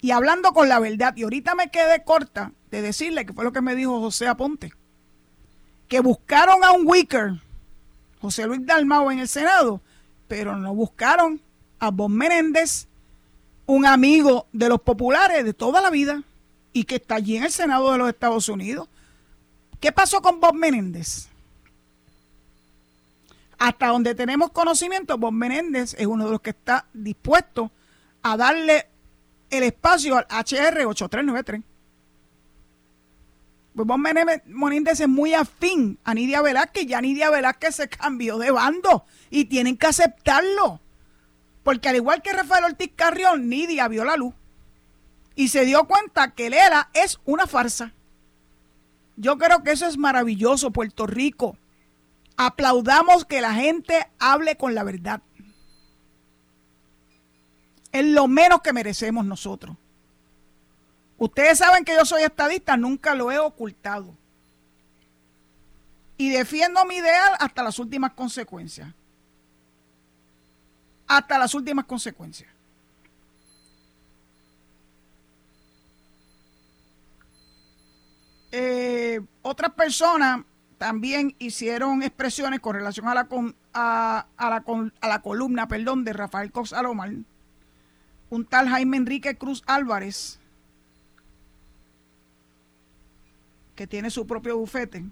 [0.00, 3.52] Y hablando con la verdad, y ahorita me quedé corta de decirle que fue lo
[3.52, 4.72] que me dijo José Aponte,
[5.88, 7.32] que buscaron a un Wicker,
[8.20, 9.80] José Luis Dalmao en el Senado,
[10.26, 11.40] pero no buscaron
[11.78, 12.86] a Bob Menéndez,
[13.66, 16.22] un amigo de los populares de toda la vida
[16.72, 18.88] y que está allí en el Senado de los Estados Unidos.
[19.80, 21.28] ¿Qué pasó con Bob Menéndez?
[23.58, 27.70] Hasta donde tenemos conocimiento, Bob Menéndez es uno de los que está dispuesto
[28.22, 28.86] a darle
[29.50, 31.62] el espacio al HR 8393.
[33.78, 36.84] Pues Bob Menéndez es muy afín a Nidia Velázquez.
[36.84, 40.80] Ya Nidia Velázquez se cambió de bando y tienen que aceptarlo.
[41.62, 44.34] Porque al igual que Rafael Ortiz Carrión, Nidia vio la luz.
[45.36, 47.94] y se dio cuenta que Lela es una farsa.
[49.14, 51.56] Yo creo que eso es maravilloso, Puerto Rico.
[52.36, 55.22] Aplaudamos que la gente hable con la verdad.
[57.92, 59.76] Es lo menos que merecemos nosotros.
[61.18, 64.14] Ustedes saben que yo soy estadista, nunca lo he ocultado.
[66.16, 68.92] Y defiendo mi ideal hasta las últimas consecuencias.
[71.08, 72.50] Hasta las últimas consecuencias.
[78.52, 80.44] Eh, otras personas
[80.78, 83.28] también hicieron expresiones con relación a la,
[83.74, 84.64] a, la,
[85.00, 87.10] a la columna perdón, de Rafael Cox Alomar.
[88.30, 90.37] Un tal Jaime Enrique Cruz Álvarez,
[93.78, 95.04] que tiene su propio bufete,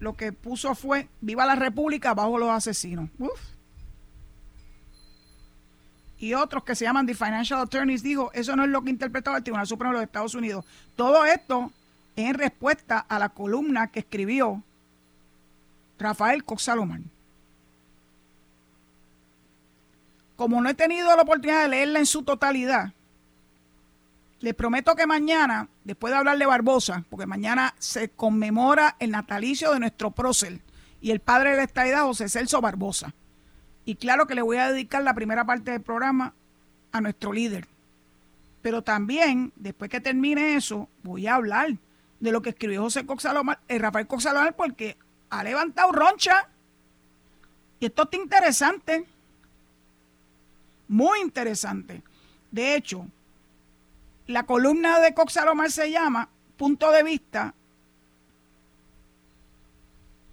[0.00, 3.10] lo que puso fue Viva la República bajo los asesinos.
[6.18, 9.36] Y otros que se llaman The Financial Attorneys dijo, eso no es lo que interpretaba
[9.36, 10.64] el Tribunal Supremo de los Estados Unidos.
[10.96, 11.70] Todo esto
[12.16, 14.62] en respuesta a la columna que escribió
[15.98, 16.70] Rafael Cox
[20.36, 22.94] Como no he tenido la oportunidad de leerla en su totalidad,
[24.40, 29.72] les prometo que mañana, después de hablar de Barbosa, porque mañana se conmemora el natalicio
[29.72, 30.60] de nuestro prócer
[31.00, 33.14] y el padre de la estadidad, José Celso Barbosa.
[33.84, 36.34] Y claro que le voy a dedicar la primera parte del programa
[36.92, 37.66] a nuestro líder.
[38.62, 41.76] Pero también, después que termine eso, voy a hablar
[42.18, 44.96] de lo que escribió José Coxalomar, eh, Rafael Coxalomar, porque
[45.30, 46.48] ha levantado roncha.
[47.78, 49.06] Y esto está interesante.
[50.88, 52.02] Muy interesante.
[52.50, 53.06] De hecho,
[54.26, 57.54] la columna de Coxalomar se llama Punto de Vista.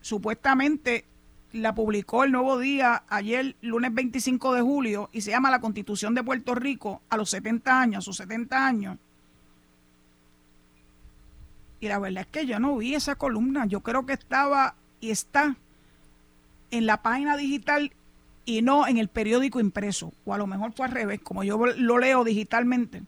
[0.02, 1.06] Supuestamente
[1.54, 6.16] la publicó el Nuevo Día ayer, lunes 25 de julio, y se llama La Constitución
[6.16, 8.98] de Puerto Rico a los 70 años, a sus 70 años.
[11.80, 13.66] Y la verdad es que yo no vi esa columna.
[13.66, 15.58] Yo creo que estaba y está
[16.72, 17.92] en la página digital
[18.46, 20.14] y no en el periódico impreso.
[20.26, 23.04] O a lo mejor fue al revés, como yo lo leo digitalmente.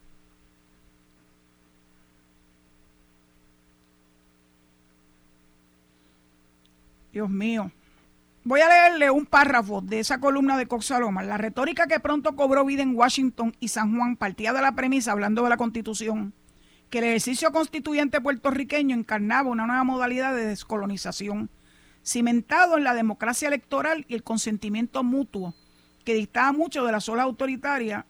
[7.16, 7.72] Dios mío.
[8.44, 12.66] Voy a leerle un párrafo de esa columna de Cox La retórica que pronto cobró
[12.66, 16.34] vida en Washington y San Juan partía de la premisa, hablando de la Constitución,
[16.90, 21.50] que el ejercicio constituyente puertorriqueño encarnaba una nueva modalidad de descolonización,
[22.06, 25.56] cimentado en la democracia electoral y el consentimiento mutuo,
[26.04, 28.06] que dictaba mucho de la sola autoritaria,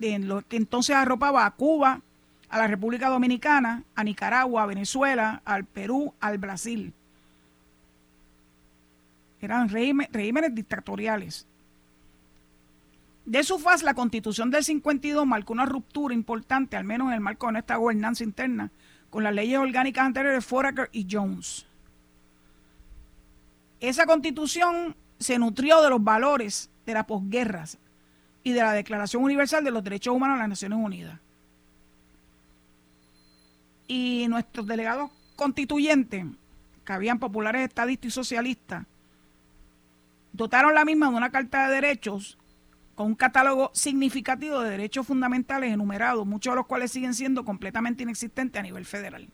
[0.00, 2.00] de lo que entonces arropaba a Cuba,
[2.48, 6.92] a la República Dominicana, a Nicaragua, a Venezuela, al Perú, al Brasil.
[9.42, 11.46] Eran regímenes dictatoriales.
[13.24, 17.20] De su faz, la constitución del 52 marcó una ruptura importante, al menos en el
[17.20, 18.70] marco de nuestra gobernanza interna,
[19.10, 21.66] con las leyes orgánicas anteriores de Foraker y Jones.
[23.80, 27.78] Esa constitución se nutrió de los valores de las posguerras
[28.44, 31.18] y de la Declaración Universal de los Derechos Humanos de las Naciones Unidas.
[33.88, 36.26] Y nuestros delegados constituyentes,
[36.84, 38.86] que habían populares estadistas y socialistas,
[40.32, 42.38] dotaron la misma de una carta de derechos
[42.94, 48.02] con un catálogo significativo de derechos fundamentales enumerados, muchos de los cuales siguen siendo completamente
[48.02, 49.28] inexistentes a nivel federal.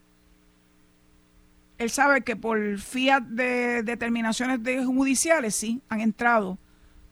[1.79, 6.59] Él sabe que por fiat de determinaciones de judiciales sí han entrado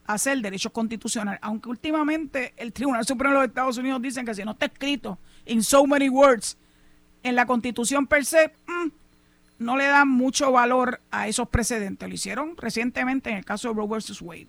[0.06, 4.34] a ser derechos constitucionales, aunque últimamente el Tribunal Supremo de los Estados Unidos dicen que
[4.34, 6.56] si no está escrito in so many words
[7.22, 8.88] en la Constitución per se, mm,
[9.58, 12.08] no le dan mucho valor a esos precedentes.
[12.08, 14.20] Lo hicieron recientemente en el caso de Roe vs.
[14.22, 14.48] Wade.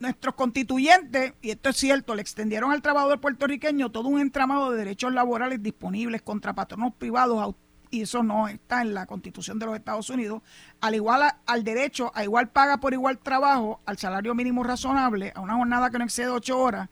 [0.00, 4.78] Nuestros constituyentes, y esto es cierto, le extendieron al trabajador puertorriqueño todo un entramado de
[4.78, 7.54] derechos laborales disponibles contra patronos privados,
[7.88, 10.42] y eso no está en la constitución de los Estados Unidos,
[10.80, 15.40] al igual al derecho a igual paga por igual trabajo, al salario mínimo razonable, a
[15.40, 16.88] una jornada que no excede ocho horas,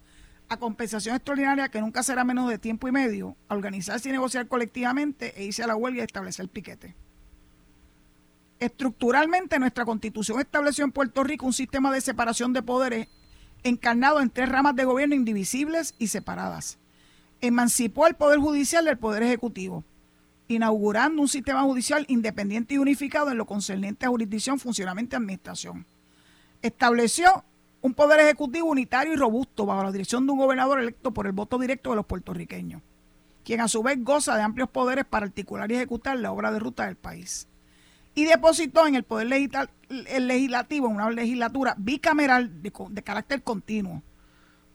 [0.50, 4.48] a compensación extraordinaria que nunca será menos de tiempo y medio, a organizarse y negociar
[4.48, 6.96] colectivamente e irse a la huelga y establecer piquete.
[8.58, 13.06] Estructuralmente, nuestra constitución estableció en Puerto Rico un sistema de separación de poderes
[13.62, 16.78] encarnado en tres ramas de gobierno indivisibles y separadas.
[17.40, 19.84] Emancipó al Poder Judicial del Poder Ejecutivo,
[20.48, 25.86] inaugurando un sistema judicial independiente y unificado en lo concerniente a jurisdicción, funcionamiento y administración.
[26.60, 27.44] Estableció
[27.82, 31.32] un poder ejecutivo unitario y robusto bajo la dirección de un gobernador electo por el
[31.32, 32.82] voto directo de los puertorriqueños,
[33.44, 36.58] quien a su vez goza de amplios poderes para articular y ejecutar la obra de
[36.58, 37.46] ruta del país.
[38.14, 39.28] y depositó en el Poder
[39.88, 44.02] Legislativo, una legislatura bicameral de, de carácter continuo,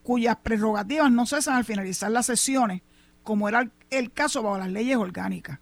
[0.03, 2.81] cuyas prerrogativas no cesan al finalizar las sesiones,
[3.23, 5.59] como era el caso bajo las leyes orgánicas,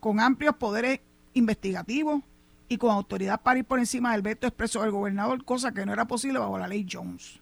[0.00, 1.00] con amplios poderes
[1.34, 2.22] investigativos
[2.70, 5.92] y con autoridad para ir por encima del veto expreso del gobernador, cosa que no
[5.92, 7.40] era posible bajo la ley Jones.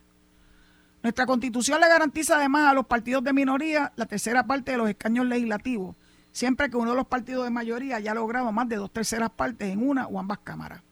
[1.02, 4.88] Nuestra constitución le garantiza además a los partidos de minoría la tercera parte de los
[4.88, 5.96] escaños legislativos,
[6.32, 9.70] siempre que uno de los partidos de mayoría haya logrado más de dos terceras partes
[9.70, 10.82] en una o ambas cámaras.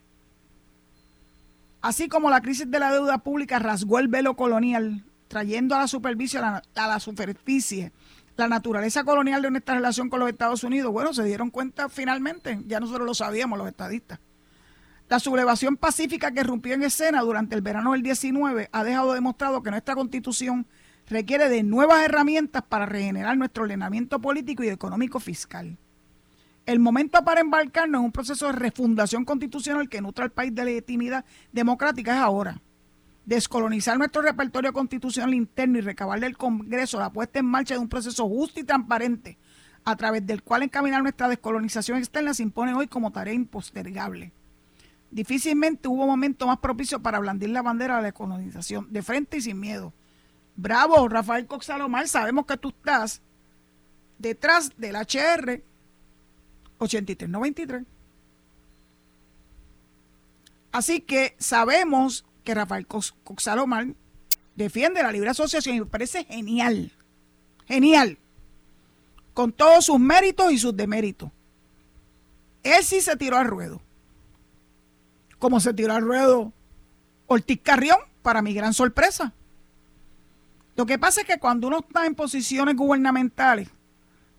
[1.81, 5.89] Así como la crisis de la deuda pública rasgó el velo colonial, trayendo a la
[5.89, 7.91] superficie, a la superficie
[8.37, 12.61] la naturaleza colonial de nuestra relación con los Estados Unidos, bueno, se dieron cuenta finalmente,
[12.67, 14.19] ya nosotros lo sabíamos los estadistas.
[15.09, 19.63] La sublevación pacífica que rompió en escena durante el verano del 19 ha dejado demostrado
[19.63, 20.67] que nuestra constitución
[21.07, 25.79] requiere de nuevas herramientas para regenerar nuestro ordenamiento político y económico fiscal.
[26.67, 30.65] El momento para embarcarnos en un proceso de refundación constitucional que nutra al país de
[30.65, 32.61] legitimidad democrática es ahora.
[33.25, 37.89] Descolonizar nuestro repertorio constitucional interno y recabar del Congreso la puesta en marcha de un
[37.89, 39.39] proceso justo y transparente
[39.85, 44.33] a través del cual encaminar nuestra descolonización externa se impone hoy como tarea impostergable.
[45.17, 49.41] Difícilmente hubo momento más propicio para blandir la bandera de la colonización, de frente y
[49.41, 49.95] sin miedo.
[50.57, 53.23] Bravo, Rafael Cox Salomar, sabemos que tú estás
[54.19, 55.63] detrás del HR
[56.77, 57.85] 8393.
[60.73, 63.15] Así que sabemos que Rafael Cox
[64.55, 66.93] defiende la libre asociación y me parece genial.
[67.67, 68.19] Genial.
[69.33, 71.31] Con todos sus méritos y sus deméritos.
[72.63, 73.86] Él sí se tiró al ruedo
[75.47, 76.53] como se tiró al ruedo
[77.29, 79.33] Ortiz Carrión, para mi gran sorpresa.
[80.75, 83.69] Lo que pasa es que cuando uno está en posiciones gubernamentales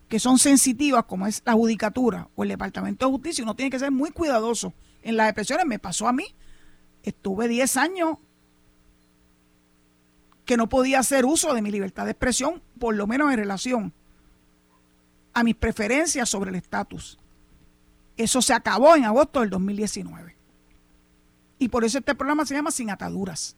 [0.06, 3.78] que son sensitivas, como es la judicatura o el Departamento de Justicia, uno tiene que
[3.78, 5.64] ser muy cuidadoso en las expresiones.
[5.64, 6.26] Me pasó a mí.
[7.02, 8.18] Estuve 10 años
[10.44, 13.94] que no podía hacer uso de mi libertad de expresión, por lo menos en relación
[15.32, 17.18] a mis preferencias sobre el estatus.
[18.18, 20.36] Eso se acabó en agosto del 2019.
[21.58, 23.56] Y por eso este programa se llama Sin Ataduras.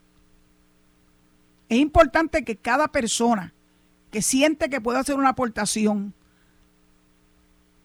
[1.68, 3.52] Es importante que cada persona
[4.10, 6.14] que siente que puede hacer una aportación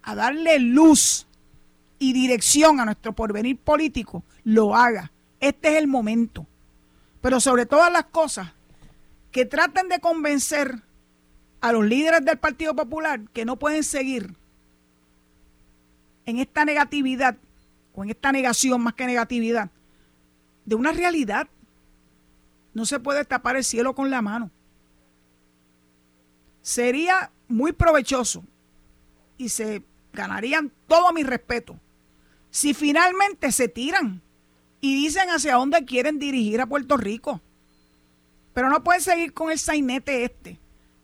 [0.02, 1.28] a darle luz
[2.00, 5.12] y dirección a nuestro porvenir político, lo haga.
[5.40, 6.48] Este es el momento.
[7.22, 8.54] Pero sobre todas las cosas,
[9.32, 10.82] que traten de convencer
[11.62, 14.36] a los líderes del Partido Popular que no pueden seguir
[16.26, 17.38] en esta negatividad
[17.94, 19.70] o en esta negación más que negatividad
[20.66, 21.48] de una realidad.
[22.74, 24.52] No se puede tapar el cielo con la mano.
[26.62, 28.44] Sería muy provechoso
[29.38, 31.80] y se ganarían todo mi respeto
[32.56, 34.22] si finalmente se tiran
[34.80, 37.42] y dicen hacia dónde quieren dirigir a Puerto Rico.
[38.54, 40.58] Pero no pueden seguir con el sainete este,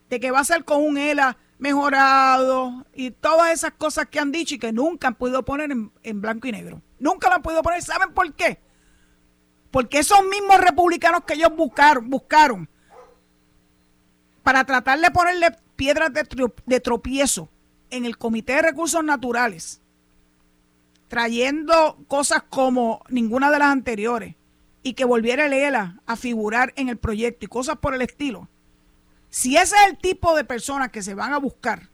[0.10, 4.32] de que va a ser con un ELA mejorado y todas esas cosas que han
[4.32, 6.82] dicho y que nunca han podido poner en, en blanco y negro.
[7.00, 7.82] Nunca lo han podido poner.
[7.82, 8.58] ¿Saben por qué?
[9.72, 12.70] Porque esos mismos republicanos que ellos buscaron, buscaron
[14.44, 17.50] para tratar de ponerle piedras de, tropiezo
[17.90, 19.82] en el Comité de Recursos Naturales,
[21.08, 24.36] trayendo cosas como ninguna de las anteriores,
[24.84, 28.50] y que volviera el ELA a figurar en el proyecto y cosas por el estilo,
[29.30, 31.90] si ese es el tipo de personas que se van a buscar,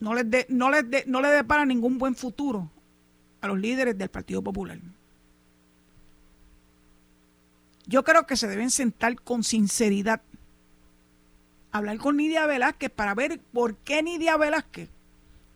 [0.00, 2.70] no les, no les, no les depara ningún buen futuro
[3.40, 4.78] a los líderes del Partido Popular.
[7.86, 10.22] Yo creo que se deben sentar con sinceridad,
[11.70, 14.88] hablar con Nidia Velázquez para ver por qué Nidia Velázquez,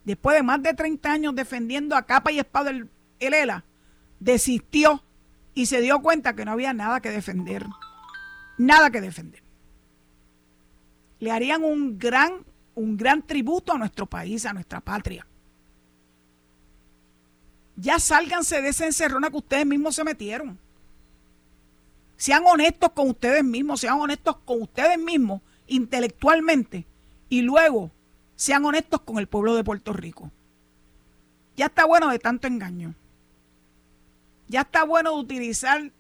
[0.05, 2.89] después de más de 30 años defendiendo a capa y espada el,
[3.21, 3.65] el ELA,
[4.21, 5.03] desistió
[5.55, 7.67] y se dio cuenta que no había nada que defender.
[8.59, 9.43] Nada que defender.
[11.21, 15.27] Le harían un gran, un gran tributo a nuestro país, a nuestra patria.
[17.77, 20.59] Ya sálganse de esa encerrona que ustedes mismos se metieron.
[22.19, 26.85] Sean honestos con ustedes mismos, sean honestos con ustedes mismos intelectualmente
[27.29, 27.93] y luego
[28.35, 30.33] sean honestos con el pueblo de Puerto Rico.
[31.57, 32.97] Ya está bueno de tanto engaño.
[34.49, 35.93] Ya está bueno de utilizar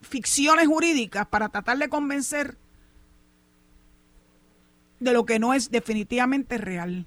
[0.00, 2.56] ficciones jurídicas para tratar de convencer
[5.00, 7.06] de lo que no es definitivamente real.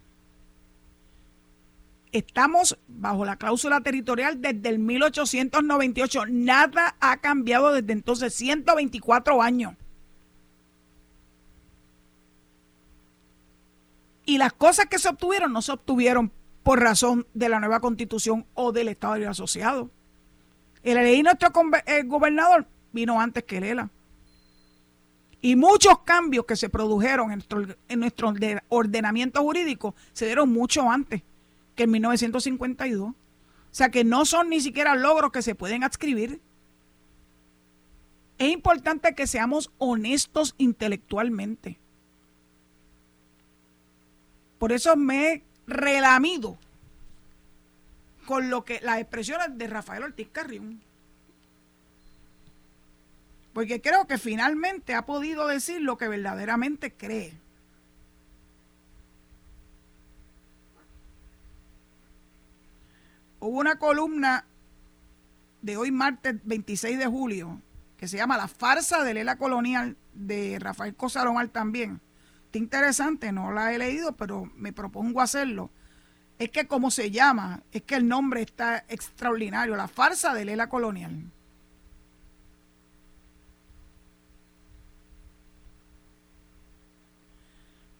[2.13, 6.27] Estamos bajo la cláusula territorial desde el 1898.
[6.27, 9.73] Nada ha cambiado desde entonces, 124 años.
[14.25, 18.45] Y las cosas que se obtuvieron no se obtuvieron por razón de la nueva constitución
[18.53, 19.89] o del Estado Libre Asociado.
[20.83, 21.51] El ley nuestro
[21.87, 23.89] el gobernador vino antes que Lela.
[25.41, 28.33] Y muchos cambios que se produjeron en nuestro, en nuestro
[28.69, 31.23] ordenamiento jurídico se dieron mucho antes
[31.75, 33.09] que en 1952.
[33.11, 33.15] O
[33.71, 36.39] sea que no son ni siquiera logros que se pueden adscribir.
[38.37, 41.77] Es importante que seamos honestos intelectualmente.
[44.59, 46.57] Por eso me he relamido
[48.25, 50.81] con lo que las expresiones de Rafael Ortiz Carrión.
[53.53, 57.42] Porque creo que finalmente ha podido decir lo que verdaderamente cree.
[63.45, 64.45] Hubo una columna
[65.61, 67.61] de hoy martes 26 de julio
[67.97, 71.99] que se llama La farsa de Lela Colonial de Rafael Cosaromar también.
[72.45, 75.69] Está interesante, no la he leído, pero me propongo hacerlo
[76.39, 80.69] es que como se llama, es que el nombre está extraordinario, la farsa de Lela
[80.69, 81.29] Colonial.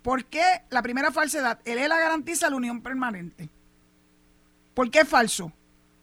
[0.02, 1.60] ¿Por qué la primera falsedad?
[1.66, 3.50] El ELA garantiza la unión permanente.
[4.74, 5.52] ¿Por qué es falso?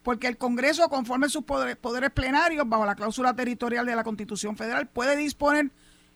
[0.02, 1.76] Porque el Congreso, conforme sus poderes,
[2.14, 5.70] plenarios, bajo la cláusula territorial de la Constitución Federal, puede disponer,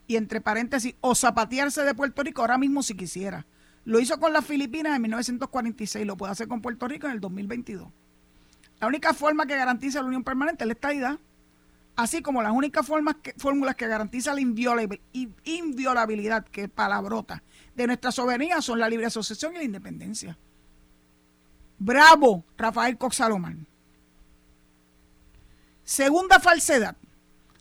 [0.06, 3.46] y entre paréntesis, o zapatearse de Puerto Rico ahora mismo si quisiera.
[3.84, 7.20] Lo hizo con las Filipinas en 1946, lo puede hacer con Puerto Rico en el
[7.20, 7.88] 2022.
[8.80, 11.18] La única forma que garantiza la unión permanente es la estadidad,
[11.96, 14.40] así como las únicas fórmulas que garantizan la
[15.44, 17.42] inviolabilidad, que palabrota,
[17.76, 20.38] de nuestra soberanía son la libre asociación y la independencia.
[21.78, 23.20] Bravo, Rafael Cox
[25.82, 26.96] Segunda falsedad.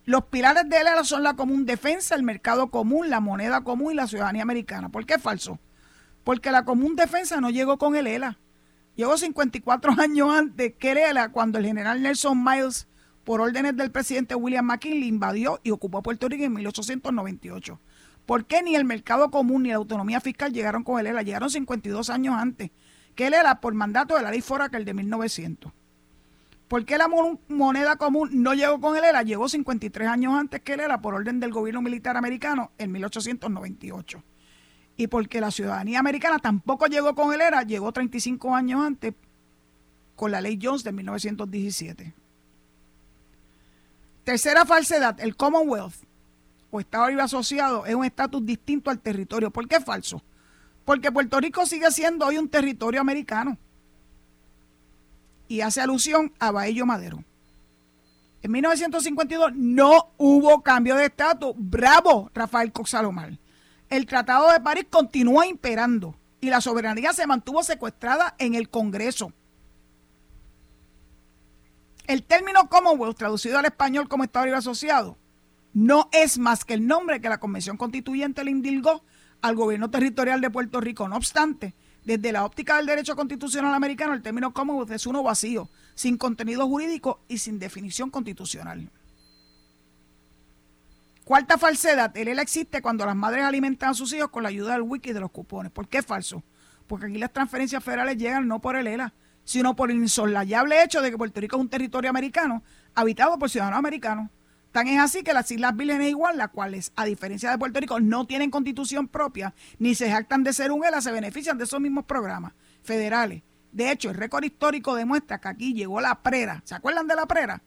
[0.06, 3.96] Los pilares de ELA son la común defensa, el mercado común, la moneda común y
[3.96, 4.90] la ciudadanía americana.
[4.90, 5.60] ¿Por qué es falso?
[6.24, 8.40] porque la Común Defensa no llegó con el ELA.
[8.96, 12.88] Llegó 54 años antes que el ELA, cuando el general Nelson Miles,
[13.24, 17.80] por órdenes del presidente William McKinley, invadió y ocupó Puerto Rico en 1898.
[18.26, 21.24] ¿Por qué ni el mercado común ni la autonomía fiscal llegaron con el ELA?
[21.24, 22.72] Llegaron 52 años antes
[23.16, 25.72] que el ELA por mandato de la ley Foraker de 1900.
[26.68, 27.08] ¿Por qué la
[27.50, 29.24] moneda común no llegó con el ELA?
[29.24, 34.24] Llegó 53 años antes que el ELA por orden del gobierno militar americano en 1898
[34.96, 39.14] y porque la ciudadanía americana tampoco llegó con el ERA, llegó 35 años antes
[40.16, 42.14] con la ley Jones de 1917.
[44.24, 45.96] Tercera falsedad, el Commonwealth
[46.72, 49.52] o Estado Libre Asociado es un estatus distinto al territorio.
[49.52, 50.24] ¿Por qué es falso?
[50.86, 53.58] Porque Puerto Rico sigue siendo hoy un territorio americano
[55.48, 57.24] y hace alusión a Baello Madero.
[58.42, 61.54] En 1952 no hubo cambio de estatus.
[61.56, 63.38] Bravo, Rafael Coxalomar
[63.96, 69.34] el Tratado de París continúa imperando y la soberanía se mantuvo secuestrada en el Congreso.
[72.08, 75.18] El término Commonwealth, traducido al español como Estado Libre Asociado,
[75.74, 79.04] no es más que el nombre que la Convención Constituyente le indilgó
[79.44, 81.08] al gobierno territorial de Puerto Rico.
[81.08, 81.76] No obstante,
[82.06, 86.66] desde la óptica del derecho constitucional americano, el término Commonwealth es uno vacío, sin contenido
[86.66, 88.90] jurídico y sin definición constitucional.
[91.26, 94.74] Cuarta falsedad, el ELA existe cuando las madres alimentan a sus hijos con la ayuda
[94.74, 95.72] del wiki de los cupones.
[95.72, 96.42] ¿Por qué es falso?
[96.88, 99.14] Porque aquí las transferencias federales llegan no por el ELA,
[99.44, 102.64] sino por el insolayable hecho de que Puerto Rico es un territorio americano
[102.96, 104.30] habitado por ciudadanos americanos.
[104.74, 108.00] Tan es así que las Islas Vírgenes igual, las cuales, a diferencia de Puerto Rico,
[108.00, 111.80] no tienen constitución propia, ni se jactan de ser un ELA, se benefician de esos
[111.80, 113.44] mismos programas federales.
[113.72, 116.64] De hecho, el récord histórico demuestra que aquí llegó la PRERA.
[116.66, 117.62] ¿Se acuerdan de la PRERA?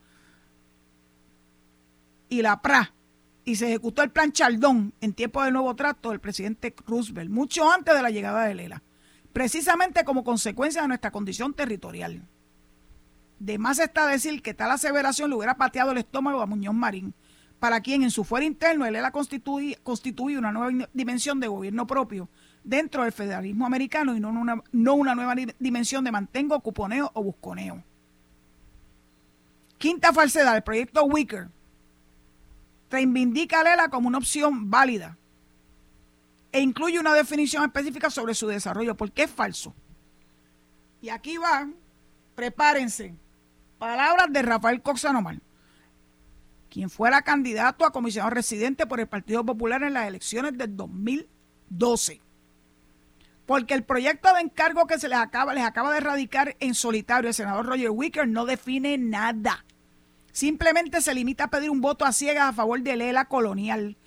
[2.27, 2.93] Y la PRA,
[3.45, 7.71] y se ejecutó el plan Chaldón en tiempo del nuevo trato del presidente Roosevelt, mucho
[7.71, 8.83] antes de la llegada de Lela,
[9.31, 12.27] precisamente como consecuencia de nuestra condición territorial.
[13.39, 17.13] De más está decir que tal aseveración le hubiera pateado el estómago a Muñoz Marín,
[17.59, 22.29] para quien en su fuero interno el ELA constituye, una nueva dimensión de gobierno propio
[22.63, 27.23] dentro del federalismo americano y no una, no una nueva dimensión de mantengo, cuponeo o
[27.23, 27.83] busconeo.
[29.77, 31.49] Quinta falsedad, el proyecto Wicker
[32.89, 35.17] reivindica a Lela como una opción válida
[36.51, 39.75] e incluye una definición específica sobre su desarrollo, porque es falso.
[41.01, 41.75] Y aquí van,
[42.35, 43.15] prepárense,
[43.77, 45.39] palabras de Rafael Coxanomar,
[46.69, 52.21] quien fuera candidato a comisionado residente por el Partido Popular en las elecciones del 2012.
[53.45, 57.29] Porque el proyecto de encargo que se les acaba, les acaba de erradicar en solitario
[57.29, 59.63] el senador Roger Wicker no define nada
[60.37, 63.97] simplemente se limita a pedir un voto a ciegas a favor de Lela colonial.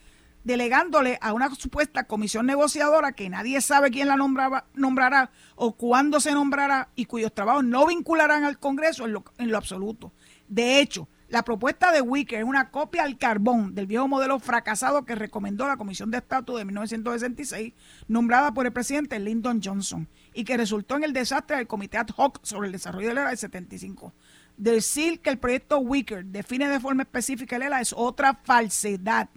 [0.44, 6.32] Delegándole a una supuesta comisión negociadora que nadie sabe quién la nombrará o cuándo se
[6.32, 10.12] nombrará y cuyos trabajos no vincularán al Congreso en lo, en lo absoluto.
[10.48, 15.04] De hecho, la propuesta de Wicker es una copia al carbón del viejo modelo fracasado
[15.04, 17.72] que recomendó la Comisión de Estatus de 1966,
[18.08, 22.08] nombrada por el presidente Lyndon Johnson, y que resultó en el desastre del Comité Ad
[22.16, 24.12] hoc sobre el desarrollo de la era del 75.
[24.56, 29.28] Decir que el proyecto Wicker define de forma específica el ELA es otra falsedad.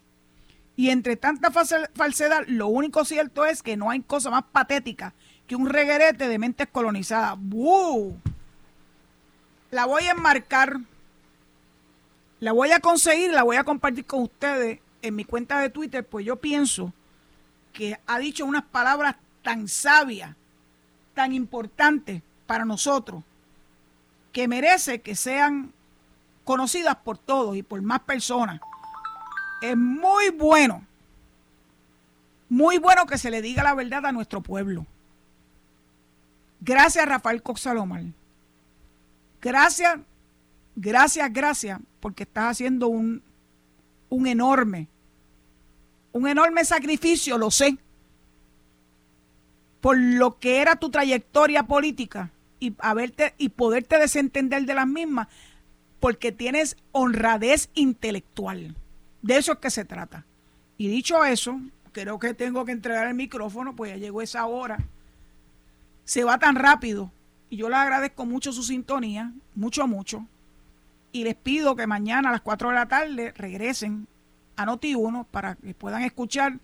[0.75, 5.13] Y entre tanta falsedad, lo único cierto es que no hay cosa más patética
[5.47, 7.35] que un reguerete de mentes colonizadas.
[7.37, 8.17] ¡Bú!
[9.69, 10.79] La voy a enmarcar
[12.43, 16.05] la voy a conseguir, la voy a compartir con ustedes en mi cuenta de Twitter,
[16.05, 16.91] pues yo pienso
[17.71, 20.35] que ha dicho unas palabras tan sabias,
[21.13, 23.23] tan importantes para nosotros,
[24.33, 25.71] que merece que sean
[26.43, 28.59] conocidas por todos y por más personas.
[29.63, 30.85] Es muy bueno,
[32.49, 34.85] muy bueno que se le diga la verdad a nuestro pueblo.
[36.59, 38.03] Gracias, Rafael Coxalomar.
[39.41, 39.99] Gracias
[40.75, 43.21] Gracias, gracias, porque estás haciendo un,
[44.09, 44.87] un enorme,
[46.11, 47.77] un enorme sacrificio, lo sé,
[49.81, 55.27] por lo que era tu trayectoria política y, haberte, y poderte desentender de las mismas,
[55.99, 58.75] porque tienes honradez intelectual.
[59.23, 60.23] De eso es que se trata.
[60.77, 61.59] Y dicho eso,
[61.91, 64.77] creo que tengo que entregar el micrófono, pues ya llegó esa hora.
[66.05, 67.11] Se va tan rápido.
[67.49, 70.27] Y yo le agradezco mucho su sintonía, mucho, mucho
[71.13, 74.07] y les pido que mañana a las 4 de la tarde regresen
[74.57, 76.59] a Noti1 para que puedan escuchar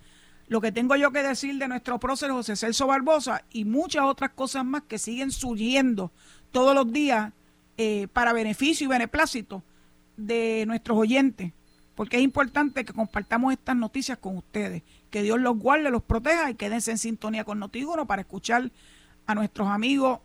[0.48, 4.32] lo que tengo yo que decir de nuestro prócer José Celso Barbosa y muchas otras
[4.32, 6.12] cosas más que siguen surgiendo
[6.52, 7.32] todos los días
[7.78, 9.64] eh, para beneficio y beneplácito
[10.18, 11.54] de nuestros oyentes,
[12.00, 14.84] porque es importante que compartamos estas noticias con ustedes.
[15.10, 18.72] Que Dios los guarde, los proteja y quédense en sintonía con Noti1 para escuchar
[19.28, 20.20] a nuestros amigos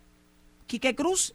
[0.68, 1.34] Quique Cruz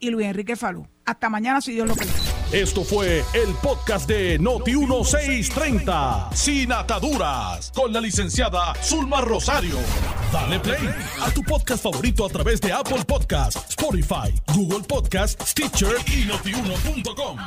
[0.00, 0.88] y Luis Enrique Falú.
[1.04, 2.18] Hasta mañana, si Dios lo permite.
[2.50, 9.78] Esto fue el podcast de Noti1630, sin ataduras, con la licenciada Zulma Rosario.
[10.32, 15.94] Dale play a tu podcast favorito a través de Apple Podcasts, Spotify, Google Podcasts, Stitcher
[16.12, 17.38] y notiuno.com.